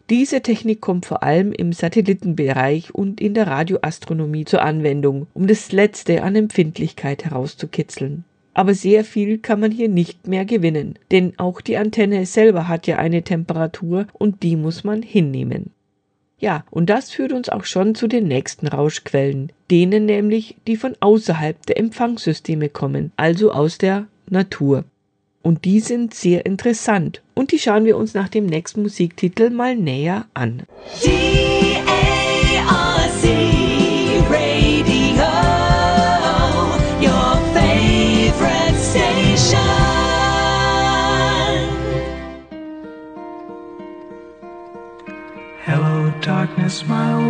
Diese 0.09 0.41
Technik 0.41 0.79
kommt 0.79 1.05
vor 1.05 1.23
allem 1.23 1.51
im 1.51 1.73
Satellitenbereich 1.73 2.93
und 2.93 3.19
in 3.19 3.33
der 3.33 3.47
Radioastronomie 3.47 4.45
zur 4.45 4.61
Anwendung, 4.61 5.27
um 5.33 5.47
das 5.47 5.71
Letzte 5.71 6.23
an 6.23 6.35
Empfindlichkeit 6.35 7.25
herauszukitzeln. 7.25 8.23
Aber 8.53 8.73
sehr 8.73 9.03
viel 9.03 9.39
kann 9.39 9.59
man 9.59 9.71
hier 9.71 9.89
nicht 9.89 10.27
mehr 10.27 10.45
gewinnen, 10.45 10.99
denn 11.11 11.33
auch 11.37 11.59
die 11.59 11.77
Antenne 11.77 12.25
selber 12.25 12.67
hat 12.67 12.85
ja 12.85 12.97
eine 12.97 13.23
Temperatur 13.23 14.05
und 14.13 14.43
die 14.43 14.55
muss 14.55 14.83
man 14.83 15.01
hinnehmen. 15.01 15.71
Ja, 16.43 16.65
und 16.71 16.89
das 16.89 17.09
führt 17.09 17.31
uns 17.31 17.47
auch 17.47 17.63
schon 17.63 17.95
zu 17.95 18.09
den 18.09 18.27
nächsten 18.27 18.67
Rauschquellen, 18.67 19.53
denen 19.71 20.05
nämlich, 20.05 20.57
die 20.67 20.75
von 20.75 20.93
außerhalb 20.99 21.65
der 21.67 21.77
Empfangssysteme 21.77 22.67
kommen, 22.67 23.13
also 23.15 23.53
aus 23.53 23.77
der 23.77 24.07
Natur. 24.29 24.83
Und 25.41 25.63
die 25.63 25.79
sind 25.79 26.13
sehr 26.13 26.45
interessant. 26.45 27.21
Und 27.33 27.53
die 27.53 27.59
schauen 27.59 27.85
wir 27.85 27.95
uns 27.95 28.13
nach 28.13 28.27
dem 28.27 28.45
nächsten 28.45 28.81
Musiktitel 28.81 29.51
mal 29.51 29.77
näher 29.77 30.25
an. 30.33 30.63
D-A-R-C 31.05 32.02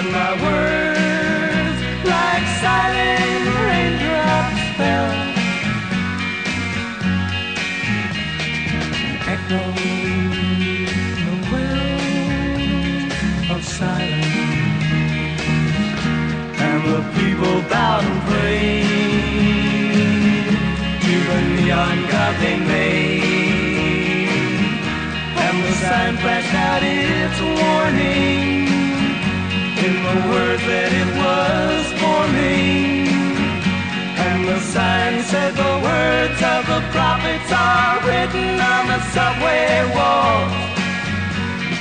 But 0.00 0.12
my 0.12 0.32
words, 0.42 1.78
like 2.08 2.46
silent 2.64 3.44
raindrops, 3.66 4.62
fell. 4.78 5.12
and 8.96 9.16
Echoed 9.34 9.76
the 11.26 11.36
well 11.52 11.92
of 13.54 13.60
silence. 13.62 14.40
And 16.66 16.82
the 16.92 17.02
people 17.20 17.56
bowed 17.68 18.04
and 18.04 18.20
prayed 18.30 18.88
to 21.04 21.14
the 21.28 21.40
neon 21.60 21.98
god 22.08 22.34
they 22.40 22.56
made. 22.58 23.20
And 25.44 25.56
the 25.62 25.72
sign 25.72 26.14
flashed 26.16 26.54
out 26.54 26.82
its 26.82 27.38
warning 27.60 28.69
in 29.86 29.94
the 30.08 30.16
words 30.28 30.62
that 30.70 30.92
it 30.92 31.10
was 31.16 31.84
forming. 32.00 33.08
And 34.24 34.40
the 34.48 34.60
sign 34.60 35.14
said 35.24 35.52
the 35.56 35.74
words 35.88 36.40
of 36.54 36.62
the 36.72 36.80
prophets 36.92 37.50
are 37.50 37.96
written 38.06 38.60
on 38.60 38.82
the 38.92 39.00
subway 39.14 39.88
walls, 39.96 40.52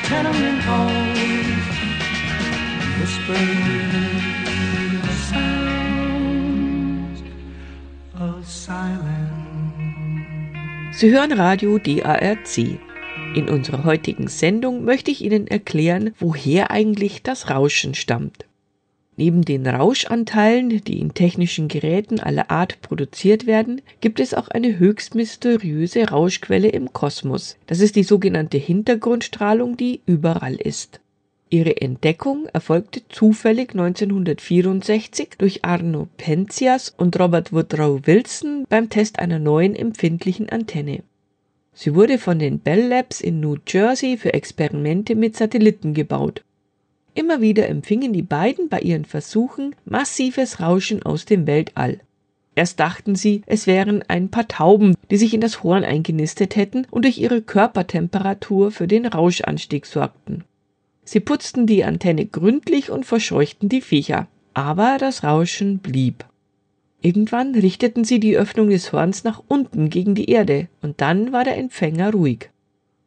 tenement 0.08 0.62
halls, 0.64 1.66
whispering 3.00 3.64
the 5.04 5.16
sounds 5.32 7.20
of 8.16 8.48
silence. 8.48 9.40
Sie 10.94 11.12
hören 11.12 11.32
Radio 11.34 11.78
DARC. 11.78 12.89
In 13.40 13.48
unserer 13.48 13.86
heutigen 13.86 14.28
Sendung 14.28 14.84
möchte 14.84 15.12
ich 15.12 15.24
Ihnen 15.24 15.48
erklären, 15.48 16.14
woher 16.20 16.72
eigentlich 16.72 17.24
das 17.24 17.50
Rauschen 17.50 17.96
stammt. 17.96 18.44
Neben 19.16 19.46
den 19.46 19.66
Rauschanteilen, 19.66 20.84
die 20.84 21.00
in 21.00 21.14
technischen 21.14 21.70
Geräten 21.70 22.20
aller 22.20 22.52
Art 22.52 22.82
produziert 22.82 23.48
werden, 23.48 23.82
gibt 24.02 24.20
es 24.20 24.34
auch 24.34 24.50
eine 24.50 24.78
höchst 24.78 25.16
mysteriöse 25.16 26.10
Rauschquelle 26.10 26.68
im 26.68 26.92
Kosmos. 26.92 27.56
Das 27.66 27.80
ist 27.80 27.96
die 27.96 28.04
sogenannte 28.04 28.58
Hintergrundstrahlung, 28.58 29.78
die 29.78 30.02
überall 30.06 30.56
ist. 30.56 31.00
Ihre 31.50 31.80
Entdeckung 31.80 32.48
erfolgte 32.52 33.04
zufällig 33.08 33.70
1964 33.70 35.30
durch 35.38 35.64
Arno 35.64 36.10
Penzias 36.18 36.94
und 36.98 37.18
Robert 37.18 37.54
Woodrow 37.54 38.06
Wilson 38.06 38.66
beim 38.68 38.90
Test 38.90 39.18
einer 39.20 39.40
neuen 39.40 39.78
empfindlichen 39.78 40.50
Antenne. 40.50 41.04
Sie 41.82 41.96
wurde 41.96 42.18
von 42.18 42.40
den 42.40 42.60
Bell 42.60 42.90
Labs 42.90 43.22
in 43.22 43.40
New 43.40 43.56
Jersey 43.66 44.18
für 44.18 44.34
Experimente 44.34 45.16
mit 45.16 45.38
Satelliten 45.38 45.94
gebaut. 45.94 46.44
Immer 47.14 47.40
wieder 47.40 47.70
empfingen 47.70 48.12
die 48.12 48.22
beiden 48.22 48.68
bei 48.68 48.82
ihren 48.82 49.06
Versuchen 49.06 49.74
massives 49.86 50.60
Rauschen 50.60 51.04
aus 51.04 51.24
dem 51.24 51.48
Weltall. 51.48 52.02
Erst 52.54 52.82
dachten 52.82 53.16
sie, 53.16 53.44
es 53.46 53.66
wären 53.66 54.04
ein 54.10 54.28
paar 54.28 54.50
Tauben, 54.50 54.96
die 55.10 55.16
sich 55.16 55.34
in 55.34 55.40
das 55.40 55.64
Horn 55.64 55.86
eingenistet 55.86 56.58
hätten 56.58 56.86
und 56.92 57.06
durch 57.06 57.18
ihre 57.18 57.42
Körpertemperatur 57.42 58.72
für 58.72 58.86
den 58.86 59.06
Rauschanstieg 59.06 59.86
sorgten. 59.86 60.44
Sie 61.06 61.22
putzten 61.22 61.66
die 61.66 61.86
Antenne 61.86 62.26
gründlich 62.26 62.92
und 62.92 63.06
verscheuchten 63.06 63.70
die 63.70 63.80
Viecher. 63.80 64.28
Aber 64.54 64.98
das 65.00 65.24
Rauschen 65.24 65.78
blieb. 65.78 66.26
Irgendwann 67.02 67.56
richteten 67.56 68.04
sie 68.04 68.20
die 68.20 68.38
Öffnung 68.38 68.70
des 68.70 68.92
Horns 68.92 69.24
nach 69.24 69.42
unten 69.48 69.90
gegen 69.90 70.16
die 70.16 70.30
Erde, 70.30 70.68
und 70.82 71.00
dann 71.00 71.32
war 71.32 71.46
der 71.46 71.58
Empfänger 71.58 72.12
ruhig. 72.12 72.50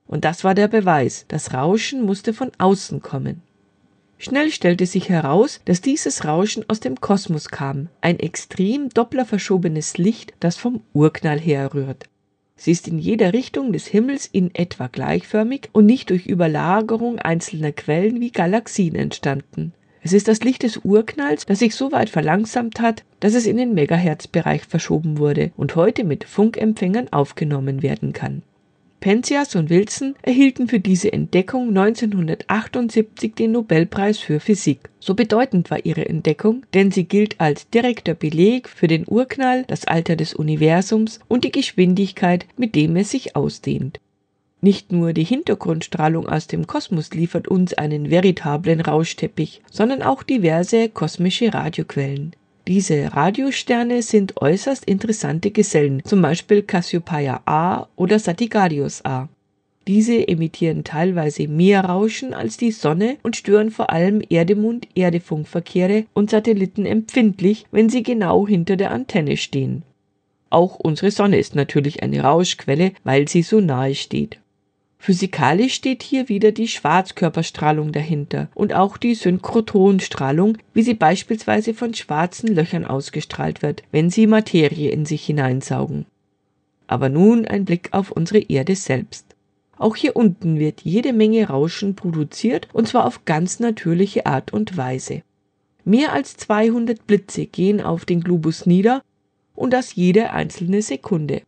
Und 0.06 0.24
das 0.24 0.44
war 0.44 0.54
der 0.54 0.68
Beweis, 0.68 1.26
das 1.28 1.52
Rauschen 1.52 2.04
musste 2.04 2.32
von 2.32 2.50
außen 2.58 3.02
kommen. 3.02 3.42
Schnell 4.18 4.50
stellte 4.50 4.86
sich 4.86 5.08
heraus, 5.08 5.60
dass 5.64 5.80
dieses 5.80 6.24
Rauschen 6.24 6.64
aus 6.68 6.80
dem 6.80 7.00
Kosmos 7.00 7.48
kam, 7.48 7.88
ein 8.00 8.20
extrem 8.20 8.88
doppler 8.88 9.26
verschobenes 9.26 9.98
Licht, 9.98 10.32
das 10.38 10.56
vom 10.56 10.80
Urknall 10.92 11.40
herrührt. 11.40 12.08
Sie 12.54 12.70
ist 12.70 12.86
in 12.86 12.98
jeder 12.98 13.32
Richtung 13.32 13.72
des 13.72 13.88
Himmels 13.88 14.28
in 14.30 14.54
etwa 14.54 14.86
gleichförmig 14.86 15.70
und 15.72 15.86
nicht 15.86 16.10
durch 16.10 16.26
Überlagerung 16.26 17.18
einzelner 17.18 17.72
Quellen 17.72 18.20
wie 18.20 18.30
Galaxien 18.30 18.94
entstanden. 18.94 19.72
Es 20.04 20.12
ist 20.12 20.26
das 20.26 20.40
Licht 20.40 20.64
des 20.64 20.78
Urknalls, 20.78 21.46
das 21.46 21.60
sich 21.60 21.74
so 21.76 21.92
weit 21.92 22.10
verlangsamt 22.10 22.80
hat, 22.80 23.04
dass 23.20 23.34
es 23.34 23.46
in 23.46 23.56
den 23.56 23.72
Megahertzbereich 23.74 24.62
verschoben 24.64 25.18
wurde 25.18 25.52
und 25.56 25.76
heute 25.76 26.02
mit 26.02 26.24
Funkempfängern 26.24 27.12
aufgenommen 27.12 27.82
werden 27.82 28.12
kann. 28.12 28.42
Penzias 28.98 29.56
und 29.56 29.68
Wilson 29.68 30.14
erhielten 30.22 30.68
für 30.68 30.78
diese 30.78 31.12
Entdeckung 31.12 31.70
1978 31.70 33.34
den 33.34 33.52
Nobelpreis 33.52 34.18
für 34.18 34.38
Physik. 34.38 34.90
So 35.00 35.14
bedeutend 35.14 35.72
war 35.72 35.84
ihre 35.84 36.08
Entdeckung, 36.08 36.64
denn 36.72 36.92
sie 36.92 37.04
gilt 37.04 37.40
als 37.40 37.68
direkter 37.68 38.14
Beleg 38.14 38.68
für 38.68 38.86
den 38.86 39.04
Urknall, 39.08 39.64
das 39.66 39.86
Alter 39.86 40.14
des 40.14 40.34
Universums 40.34 41.18
und 41.26 41.42
die 41.42 41.50
Geschwindigkeit, 41.50 42.46
mit 42.56 42.76
dem 42.76 42.94
es 42.94 43.10
sich 43.10 43.34
ausdehnt. 43.34 43.98
Nicht 44.64 44.92
nur 44.92 45.12
die 45.12 45.24
Hintergrundstrahlung 45.24 46.28
aus 46.28 46.46
dem 46.46 46.68
Kosmos 46.68 47.10
liefert 47.10 47.48
uns 47.48 47.74
einen 47.74 48.10
veritablen 48.10 48.80
Rauschteppich, 48.80 49.60
sondern 49.68 50.02
auch 50.02 50.22
diverse 50.22 50.88
kosmische 50.88 51.52
Radioquellen. 51.52 52.36
Diese 52.68 53.12
Radiosterne 53.12 54.02
sind 54.02 54.40
äußerst 54.40 54.84
interessante 54.84 55.50
Gesellen, 55.50 56.00
zum 56.04 56.22
Beispiel 56.22 56.62
Cassiopeia 56.62 57.42
A 57.44 57.88
oder 57.96 58.20
Sagittarius 58.20 59.04
A. 59.04 59.28
Diese 59.88 60.28
emittieren 60.28 60.84
teilweise 60.84 61.48
mehr 61.48 61.84
Rauschen 61.84 62.32
als 62.32 62.56
die 62.56 62.70
Sonne 62.70 63.16
und 63.24 63.34
stören 63.34 63.72
vor 63.72 63.90
allem 63.90 64.22
Erdemund-Erde-Funkverkehre 64.28 66.04
und 66.14 66.30
Satelliten 66.30 66.86
empfindlich, 66.86 67.66
wenn 67.72 67.88
sie 67.88 68.04
genau 68.04 68.46
hinter 68.46 68.76
der 68.76 68.92
Antenne 68.92 69.36
stehen. 69.36 69.82
Auch 70.50 70.76
unsere 70.76 71.10
Sonne 71.10 71.38
ist 71.38 71.56
natürlich 71.56 72.04
eine 72.04 72.20
Rauschquelle, 72.20 72.92
weil 73.02 73.26
sie 73.26 73.42
so 73.42 73.60
nahe 73.60 73.96
steht. 73.96 74.38
Physikalisch 75.04 75.74
steht 75.74 76.04
hier 76.04 76.28
wieder 76.28 76.52
die 76.52 76.68
Schwarzkörperstrahlung 76.68 77.90
dahinter 77.90 78.48
und 78.54 78.72
auch 78.72 78.96
die 78.96 79.16
Synchrotronstrahlung, 79.16 80.58
wie 80.74 80.84
sie 80.84 80.94
beispielsweise 80.94 81.74
von 81.74 81.92
schwarzen 81.92 82.54
Löchern 82.54 82.84
ausgestrahlt 82.84 83.62
wird, 83.62 83.82
wenn 83.90 84.10
sie 84.10 84.28
Materie 84.28 84.92
in 84.92 85.04
sich 85.04 85.26
hineinsaugen. 85.26 86.06
Aber 86.86 87.08
nun 87.08 87.46
ein 87.46 87.64
Blick 87.64 87.88
auf 87.90 88.12
unsere 88.12 88.42
Erde 88.42 88.76
selbst. 88.76 89.34
Auch 89.76 89.96
hier 89.96 90.14
unten 90.14 90.60
wird 90.60 90.82
jede 90.82 91.12
Menge 91.12 91.48
Rauschen 91.48 91.96
produziert 91.96 92.68
und 92.72 92.86
zwar 92.86 93.04
auf 93.04 93.24
ganz 93.24 93.58
natürliche 93.58 94.26
Art 94.26 94.52
und 94.52 94.76
Weise. 94.76 95.22
Mehr 95.84 96.12
als 96.12 96.36
200 96.36 97.08
Blitze 97.08 97.46
gehen 97.46 97.80
auf 97.80 98.04
den 98.04 98.20
Globus 98.20 98.66
nieder 98.66 99.02
und 99.56 99.72
das 99.72 99.96
jede 99.96 100.30
einzelne 100.30 100.80
Sekunde. 100.80 101.42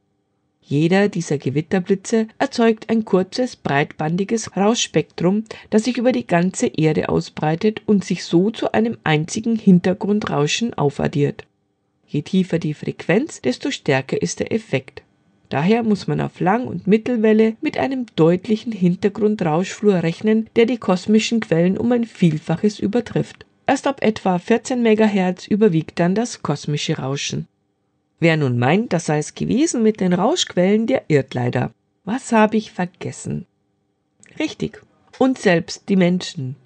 Jeder 0.67 1.11
dieser 1.11 1.37
Gewitterblitze 1.37 2.27
erzeugt 2.39 2.89
ein 2.89 3.05
kurzes, 3.05 3.55
breitbandiges 3.55 4.57
Rauschspektrum, 4.57 5.45
das 5.69 5.85
sich 5.85 5.99
über 5.99 6.11
die 6.11 6.27
ganze 6.27 6.69
Erde 6.69 7.11
ausbreitet 7.11 7.83
und 7.85 8.03
sich 8.03 8.25
so 8.25 8.51
zu 8.51 8.73
einem 8.73 8.97
einzigen 9.05 9.57
Hintergrundrauschen 9.57 10.73
aufaddiert. 10.73 11.45
Je 12.07 12.23
tiefer 12.23 12.59
die 12.59 12.73
Frequenz, 12.73 13.43
desto 13.43 13.71
stärker 13.71 14.21
ist 14.23 14.41
der 14.41 14.53
Effekt. 14.53 15.03
Daher 15.51 15.83
muss 15.83 16.07
man 16.07 16.23
auf 16.23 16.41
Lang- 16.41 16.67
und 16.67 16.87
Mittelwelle 16.87 17.57
mit 17.61 17.77
einem 17.77 18.07
deutlichen 18.17 18.73
Hintergrundrauschflur 18.73 20.03
rechnen, 20.03 20.49
der 20.57 20.65
die 20.65 20.79
kosmischen 20.79 21.41
Quellen 21.41 21.77
um 21.77 21.93
ein 21.93 22.05
Vielfaches 22.05 22.79
übertrifft. 22.79 23.45
Erst 23.67 23.87
ab 23.87 24.03
etwa 24.03 24.39
14 24.39 24.83
MHz 24.83 25.47
überwiegt 25.47 26.01
dann 26.01 26.15
das 26.15 26.43
kosmische 26.43 26.99
Rauschen. 26.99 27.47
Wer 28.25 28.39
nun 28.39 28.59
meint, 28.59 28.95
das 28.95 29.05
sei 29.05 29.19
es 29.19 29.35
gewesen 29.35 29.83
mit 29.83 30.01
den 30.01 30.15
Rauschquellen, 30.15 30.87
der 30.87 31.03
irrt 31.09 31.35
leider. 31.35 31.73
Was 32.05 32.33
habe 32.33 32.57
ich 32.57 32.73
vergessen? 32.73 33.45
Richtig, 34.39 34.81
uns 35.19 35.43
selbst, 35.43 35.91
die 35.91 35.97
Menschen. 35.97 36.57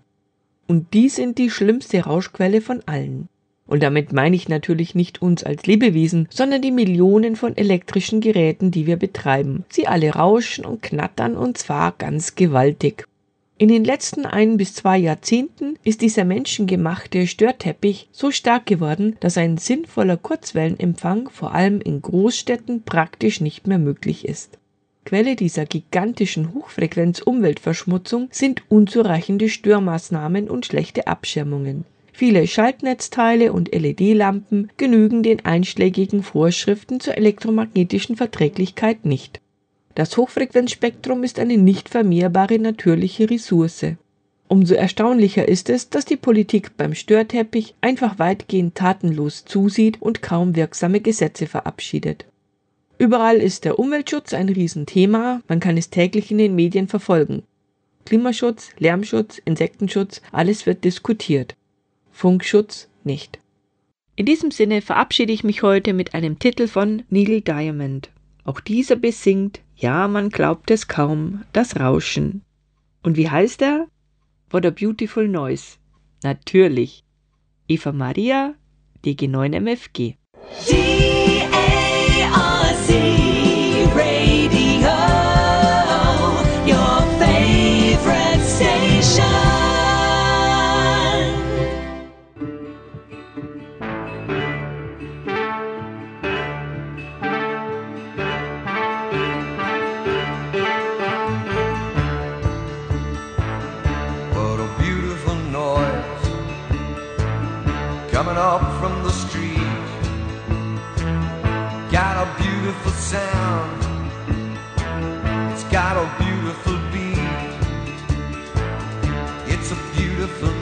Und 0.68 0.94
die 0.94 1.08
sind 1.08 1.36
die 1.36 1.50
schlimmste 1.50 2.04
Rauschquelle 2.04 2.60
von 2.60 2.84
allen. 2.86 3.28
Und 3.66 3.82
damit 3.82 4.12
meine 4.12 4.36
ich 4.36 4.48
natürlich 4.48 4.94
nicht 4.94 5.20
uns 5.20 5.42
als 5.42 5.66
Lebewesen, 5.66 6.28
sondern 6.30 6.62
die 6.62 6.70
Millionen 6.70 7.34
von 7.34 7.56
elektrischen 7.56 8.20
Geräten, 8.20 8.70
die 8.70 8.86
wir 8.86 8.96
betreiben. 8.96 9.64
Sie 9.68 9.88
alle 9.88 10.10
rauschen 10.10 10.64
und 10.64 10.80
knattern 10.80 11.36
und 11.36 11.58
zwar 11.58 11.90
ganz 11.90 12.36
gewaltig. 12.36 13.08
In 13.60 13.66
den 13.66 13.82
letzten 13.82 14.24
ein 14.24 14.56
bis 14.56 14.74
zwei 14.74 14.98
Jahrzehnten 14.98 15.80
ist 15.82 16.00
dieser 16.00 16.24
menschengemachte 16.24 17.26
Störteppich 17.26 18.08
so 18.12 18.30
stark 18.30 18.66
geworden, 18.66 19.16
dass 19.18 19.36
ein 19.36 19.58
sinnvoller 19.58 20.16
Kurzwellenempfang 20.16 21.28
vor 21.28 21.52
allem 21.52 21.80
in 21.80 22.00
Großstädten 22.00 22.84
praktisch 22.84 23.40
nicht 23.40 23.66
mehr 23.66 23.78
möglich 23.78 24.28
ist. 24.28 24.58
Quelle 25.04 25.34
dieser 25.34 25.66
gigantischen 25.66 26.54
Hochfrequenz-Umweltverschmutzung 26.54 28.28
sind 28.30 28.62
unzureichende 28.68 29.48
Störmaßnahmen 29.48 30.48
und 30.48 30.66
schlechte 30.66 31.08
Abschirmungen. 31.08 31.84
Viele 32.12 32.46
Schaltnetzteile 32.46 33.52
und 33.52 33.74
LED-Lampen 33.74 34.70
genügen 34.76 35.24
den 35.24 35.44
einschlägigen 35.44 36.22
Vorschriften 36.22 37.00
zur 37.00 37.16
elektromagnetischen 37.16 38.16
Verträglichkeit 38.16 39.04
nicht. 39.04 39.40
Das 39.98 40.16
Hochfrequenzspektrum 40.16 41.24
ist 41.24 41.40
eine 41.40 41.58
nicht 41.58 41.88
vermehrbare 41.88 42.60
natürliche 42.60 43.28
Ressource. 43.28 43.96
Umso 44.46 44.74
erstaunlicher 44.74 45.48
ist 45.48 45.68
es, 45.70 45.90
dass 45.90 46.04
die 46.04 46.16
Politik 46.16 46.76
beim 46.76 46.94
Störteppich 46.94 47.74
einfach 47.80 48.20
weitgehend 48.20 48.76
tatenlos 48.76 49.44
zusieht 49.44 50.00
und 50.00 50.22
kaum 50.22 50.54
wirksame 50.54 51.00
Gesetze 51.00 51.48
verabschiedet. 51.48 52.26
Überall 52.98 53.38
ist 53.38 53.64
der 53.64 53.80
Umweltschutz 53.80 54.34
ein 54.34 54.48
Riesenthema, 54.48 55.42
man 55.48 55.58
kann 55.58 55.76
es 55.76 55.90
täglich 55.90 56.30
in 56.30 56.38
den 56.38 56.54
Medien 56.54 56.86
verfolgen. 56.86 57.42
Klimaschutz, 58.04 58.70
Lärmschutz, 58.78 59.38
Insektenschutz, 59.44 60.22
alles 60.30 60.64
wird 60.64 60.84
diskutiert. 60.84 61.56
Funkschutz 62.12 62.88
nicht. 63.02 63.40
In 64.14 64.26
diesem 64.26 64.52
Sinne 64.52 64.80
verabschiede 64.80 65.32
ich 65.32 65.42
mich 65.42 65.64
heute 65.64 65.92
mit 65.92 66.14
einem 66.14 66.38
Titel 66.38 66.68
von 66.68 67.02
Neil 67.10 67.40
Diamond. 67.40 68.10
Auch 68.44 68.60
dieser 68.60 68.94
besingt, 68.94 69.60
ja, 69.78 70.08
man 70.08 70.28
glaubt 70.28 70.72
es 70.72 70.88
kaum, 70.88 71.44
das 71.52 71.78
Rauschen. 71.78 72.42
Und 73.02 73.16
wie 73.16 73.30
heißt 73.30 73.62
er? 73.62 73.86
What 74.50 74.66
a 74.66 74.70
Beautiful 74.70 75.28
Noise. 75.28 75.76
Natürlich. 76.24 77.04
Eva 77.68 77.92
Maria, 77.92 78.54
DG9 79.04 79.54
MFG. 79.54 80.16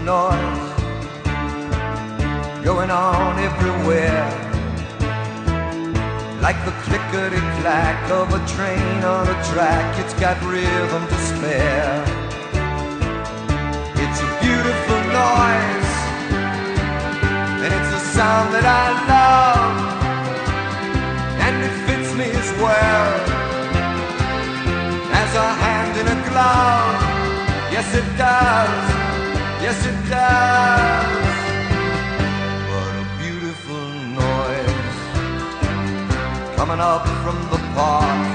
Noise 0.06 0.72
going 2.64 2.92
on 2.92 3.38
everywhere. 3.40 4.30
Like 6.40 6.58
the 6.64 6.70
clickety 6.86 7.42
clack 7.58 7.98
of 8.12 8.32
a 8.32 8.40
train 8.54 9.02
on 9.02 9.26
a 9.26 9.38
track, 9.50 9.98
it's 9.98 10.14
got 10.14 10.40
rhythm 10.44 11.02
to 11.12 11.18
spare. 11.30 12.04
It's 14.02 14.20
a 14.28 14.30
beautiful 14.44 15.00
noise, 15.26 15.92
and 17.64 17.70
it's 17.78 17.92
a 18.00 18.02
sound 18.14 18.54
that 18.54 18.66
I 18.82 18.86
love, 19.10 19.76
and 21.46 21.54
it 21.66 21.74
fits 21.86 22.10
me 22.14 22.26
as 22.42 22.50
well 22.62 23.08
as 25.22 25.30
a 25.34 25.48
hand 25.64 25.94
in 26.00 26.06
a 26.06 26.18
glove. 26.30 27.00
Yes, 27.74 27.88
it 27.92 28.06
does. 28.16 29.05
Yes, 29.64 29.78
it 29.86 29.98
does. 30.10 31.36
What 32.70 32.92
a 33.02 33.06
beautiful 33.18 33.86
noise 34.24 34.98
coming 36.56 36.80
up 36.80 37.06
from 37.22 37.38
the 37.50 37.60
park. 37.74 38.26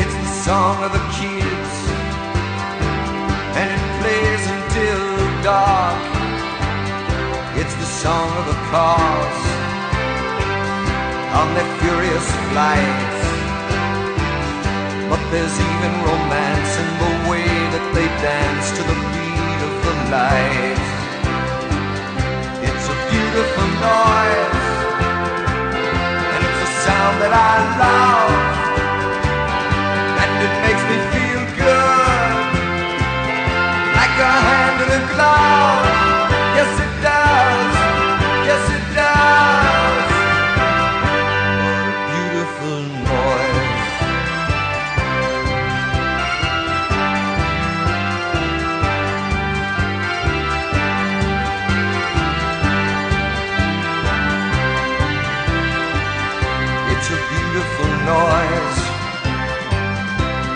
It's 0.00 0.14
the 0.14 0.30
song 0.46 0.84
of 0.84 0.92
the 0.92 1.04
kids 1.18 1.72
and 3.58 3.68
it 3.76 3.84
plays 4.00 4.44
until 4.56 5.02
dark. 5.42 5.98
It's 7.60 7.74
the 7.74 7.90
song 8.04 8.30
of 8.40 8.46
the 8.46 8.58
cars 8.70 9.40
on 11.38 11.46
their 11.54 11.70
furious 11.80 12.28
flights. 12.50 13.18
But 15.10 15.22
there's 15.32 15.56
even 15.58 15.92
romance 16.06 16.72
in 16.82 16.88
the 17.02 17.12
way 17.30 17.48
that 17.74 17.86
they 17.96 18.08
dance 18.22 18.66
to 18.76 18.82
the 18.90 18.97
life. 20.10 20.86
It's 22.64 22.86
a 22.88 22.96
beautiful 23.10 23.68
noise, 23.84 24.64
and 26.32 26.40
it's 26.48 26.60
a 26.64 26.70
sound 26.84 27.16
that 27.22 27.32
I 27.36 27.54
love, 27.82 28.32
and 30.22 30.30
it 30.46 30.54
makes 30.64 30.84
me 30.90 30.96
feel 31.12 31.42
good, 31.60 32.34
like 33.98 34.16
a 34.16 34.32
hand 34.48 34.78
in 34.84 34.90
a 34.96 35.02
glove. 35.12 36.07
Noise 58.08 58.80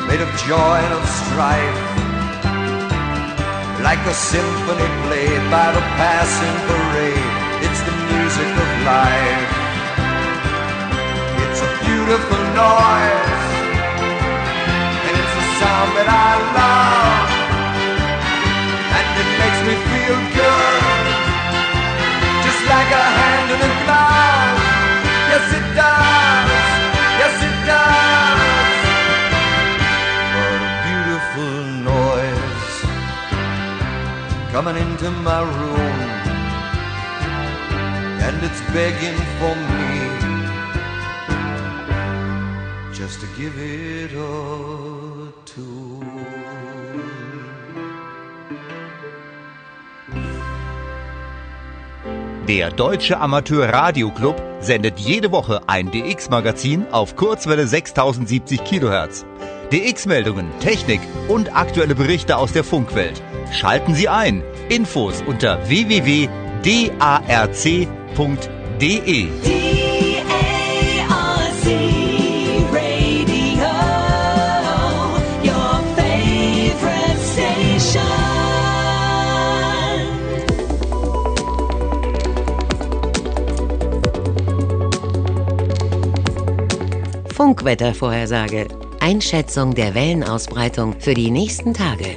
made 0.09 0.22
of 0.24 0.32
joy 0.48 0.76
and 0.86 0.94
of 0.96 1.05
strife, 1.20 1.82
like 3.84 4.03
a 4.09 4.14
symphony 4.14 4.88
played 5.05 5.44
by 5.53 5.68
the 5.76 5.84
passing 6.00 6.57
parade. 6.68 7.28
It's 7.66 7.82
the 7.88 7.94
music 8.09 8.50
of 8.64 8.70
life. 8.88 9.53
It's 11.44 11.61
a 11.68 11.70
beautiful 11.84 12.42
noise, 12.57 13.46
and 15.07 15.14
it's 15.20 15.34
a 15.42 15.46
sound 15.61 15.90
that 15.98 16.09
I 16.09 16.30
love, 16.57 17.28
and 18.98 19.07
it 19.22 19.30
makes 19.40 19.61
me 19.68 19.74
feel 19.92 20.18
good, 20.40 21.05
just 22.44 22.62
like 22.72 22.90
a 23.03 23.05
hand 23.18 23.48
in 23.55 23.61
a 23.61 23.72
glove. 23.84 24.57
Yes, 25.32 25.46
it 25.59 25.66
coming 34.53 34.76
into 34.76 35.11
my 35.11 35.40
room, 35.40 35.98
and 38.20 38.36
it's 38.44 38.61
begging 38.70 39.18
for 39.38 39.55
me 39.72 39.92
just 42.92 43.18
to 43.22 43.26
give 43.38 43.55
it 43.59 44.12
a 44.12 45.32
tune. 45.46 46.12
Der 52.46 52.70
Deutsche 52.70 53.18
Amateur 53.18 53.72
Radio 53.72 54.11
Club 54.11 54.36
sendet 54.61 54.98
jede 54.98 55.32
Woche 55.32 55.62
ein 55.66 55.90
DX-Magazin 55.90 56.86
auf 56.90 57.16
Kurzwelle 57.16 57.66
6070 57.66 58.62
Kilohertz. 58.64 59.24
DX-Meldungen, 59.73 60.47
Technik 60.61 61.01
und 61.29 61.57
aktuelle 61.57 61.95
Berichte 61.95 62.37
aus 62.37 62.53
der 62.53 62.62
Funkwelt. 62.62 63.23
Schalten 63.53 63.95
Sie 63.95 64.07
ein. 64.07 64.43
Infos 64.68 65.23
unter 65.27 65.66
www.darc.de. 65.66 66.29
D-A-R-C 69.43 70.68
Radio, 72.70 73.73
your 75.43 75.81
favorite 75.97 77.18
station. 77.18 78.03
Funkwettervorhersage. 87.35 88.82
Einschätzung 89.03 89.74
der 89.74 89.96
Wellenausbreitung 89.96 91.00
für 91.00 91.14
die 91.14 91.32
nächsten 91.32 91.74
Tage. 91.74 92.16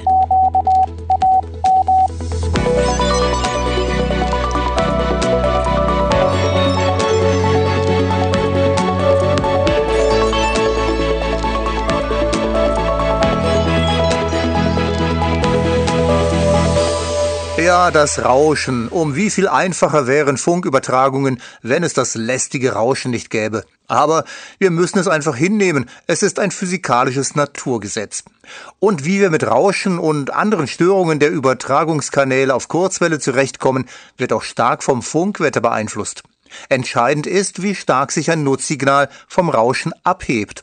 Ja, 17.76 17.90
das 17.90 18.24
Rauschen. 18.24 18.88
Um 18.88 19.16
wie 19.16 19.28
viel 19.28 19.48
einfacher 19.48 20.06
wären 20.06 20.38
Funkübertragungen, 20.38 21.42
wenn 21.60 21.84
es 21.84 21.92
das 21.92 22.14
lästige 22.14 22.72
Rauschen 22.72 23.10
nicht 23.10 23.28
gäbe. 23.28 23.64
Aber 23.86 24.24
wir 24.58 24.70
müssen 24.70 24.98
es 24.98 25.08
einfach 25.08 25.36
hinnehmen. 25.36 25.84
Es 26.06 26.22
ist 26.22 26.38
ein 26.38 26.52
physikalisches 26.52 27.34
Naturgesetz. 27.34 28.24
Und 28.78 29.04
wie 29.04 29.20
wir 29.20 29.28
mit 29.28 29.46
Rauschen 29.46 29.98
und 29.98 30.32
anderen 30.32 30.68
Störungen 30.68 31.18
der 31.18 31.30
Übertragungskanäle 31.30 32.54
auf 32.54 32.68
Kurzwelle 32.68 33.18
zurechtkommen, 33.18 33.84
wird 34.16 34.32
auch 34.32 34.42
stark 34.42 34.82
vom 34.82 35.02
Funkwetter 35.02 35.60
beeinflusst. 35.60 36.22
Entscheidend 36.70 37.26
ist, 37.26 37.60
wie 37.60 37.74
stark 37.74 38.10
sich 38.10 38.30
ein 38.30 38.42
Nutzsignal 38.42 39.10
vom 39.28 39.50
Rauschen 39.50 39.92
abhebt. 40.02 40.62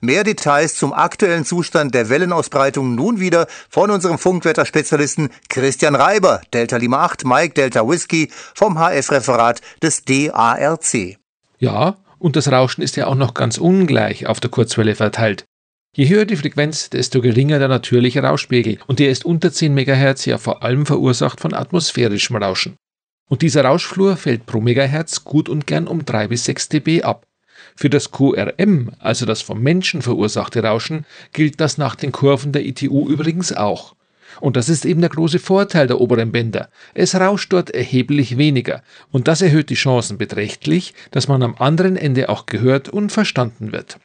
Mehr 0.00 0.24
Details 0.24 0.74
zum 0.74 0.92
aktuellen 0.92 1.44
Zustand 1.44 1.94
der 1.94 2.08
Wellenausbreitung 2.08 2.94
nun 2.94 3.20
wieder 3.20 3.46
von 3.68 3.90
unserem 3.90 4.18
Funkwetterspezialisten 4.18 5.30
Christian 5.48 5.94
Reiber, 5.94 6.40
Delta 6.52 6.76
Lima 6.76 7.04
8, 7.04 7.24
Mike 7.24 7.54
Delta 7.54 7.86
Whisky 7.88 8.30
vom 8.54 8.78
HF-Referat 8.78 9.60
des 9.82 10.04
DARC. 10.04 11.18
Ja, 11.58 11.96
und 12.18 12.36
das 12.36 12.50
Rauschen 12.50 12.82
ist 12.82 12.96
ja 12.96 13.06
auch 13.06 13.14
noch 13.14 13.34
ganz 13.34 13.58
ungleich 13.58 14.26
auf 14.26 14.40
der 14.40 14.50
Kurzwelle 14.50 14.94
verteilt. 14.94 15.44
Je 15.92 16.08
höher 16.08 16.24
die 16.24 16.36
Frequenz, 16.36 16.88
desto 16.88 17.20
geringer 17.20 17.58
der 17.58 17.66
natürliche 17.66 18.22
Rauschpegel 18.22 18.78
und 18.86 19.00
der 19.00 19.10
ist 19.10 19.24
unter 19.24 19.52
10 19.52 19.74
MHz 19.74 20.24
ja 20.24 20.38
vor 20.38 20.62
allem 20.62 20.86
verursacht 20.86 21.40
von 21.40 21.52
atmosphärischem 21.52 22.36
Rauschen. 22.36 22.76
Und 23.28 23.42
dieser 23.42 23.64
Rauschflur 23.64 24.16
fällt 24.16 24.46
pro 24.46 24.60
Megahertz 24.60 25.24
gut 25.24 25.48
und 25.48 25.66
gern 25.66 25.88
um 25.88 26.04
3 26.04 26.28
bis 26.28 26.44
6 26.44 26.68
dB 26.68 27.02
ab. 27.02 27.26
Für 27.80 27.88
das 27.88 28.10
QRM, 28.10 28.90
also 28.98 29.24
das 29.24 29.40
vom 29.40 29.62
Menschen 29.62 30.02
verursachte 30.02 30.62
Rauschen, 30.62 31.06
gilt 31.32 31.62
das 31.62 31.78
nach 31.78 31.94
den 31.94 32.12
Kurven 32.12 32.52
der 32.52 32.66
ITU 32.66 33.08
übrigens 33.08 33.54
auch. 33.54 33.94
Und 34.38 34.58
das 34.58 34.68
ist 34.68 34.84
eben 34.84 35.00
der 35.00 35.08
große 35.08 35.38
Vorteil 35.38 35.86
der 35.86 35.98
oberen 35.98 36.30
Bänder. 36.30 36.68
Es 36.92 37.14
rauscht 37.14 37.50
dort 37.54 37.70
erheblich 37.70 38.36
weniger 38.36 38.82
und 39.10 39.28
das 39.28 39.40
erhöht 39.40 39.70
die 39.70 39.76
Chancen 39.76 40.18
beträchtlich, 40.18 40.92
dass 41.10 41.26
man 41.26 41.42
am 41.42 41.54
anderen 41.54 41.96
Ende 41.96 42.28
auch 42.28 42.44
gehört 42.44 42.90
und 42.90 43.12
verstanden 43.12 43.72
wird. 43.72 43.98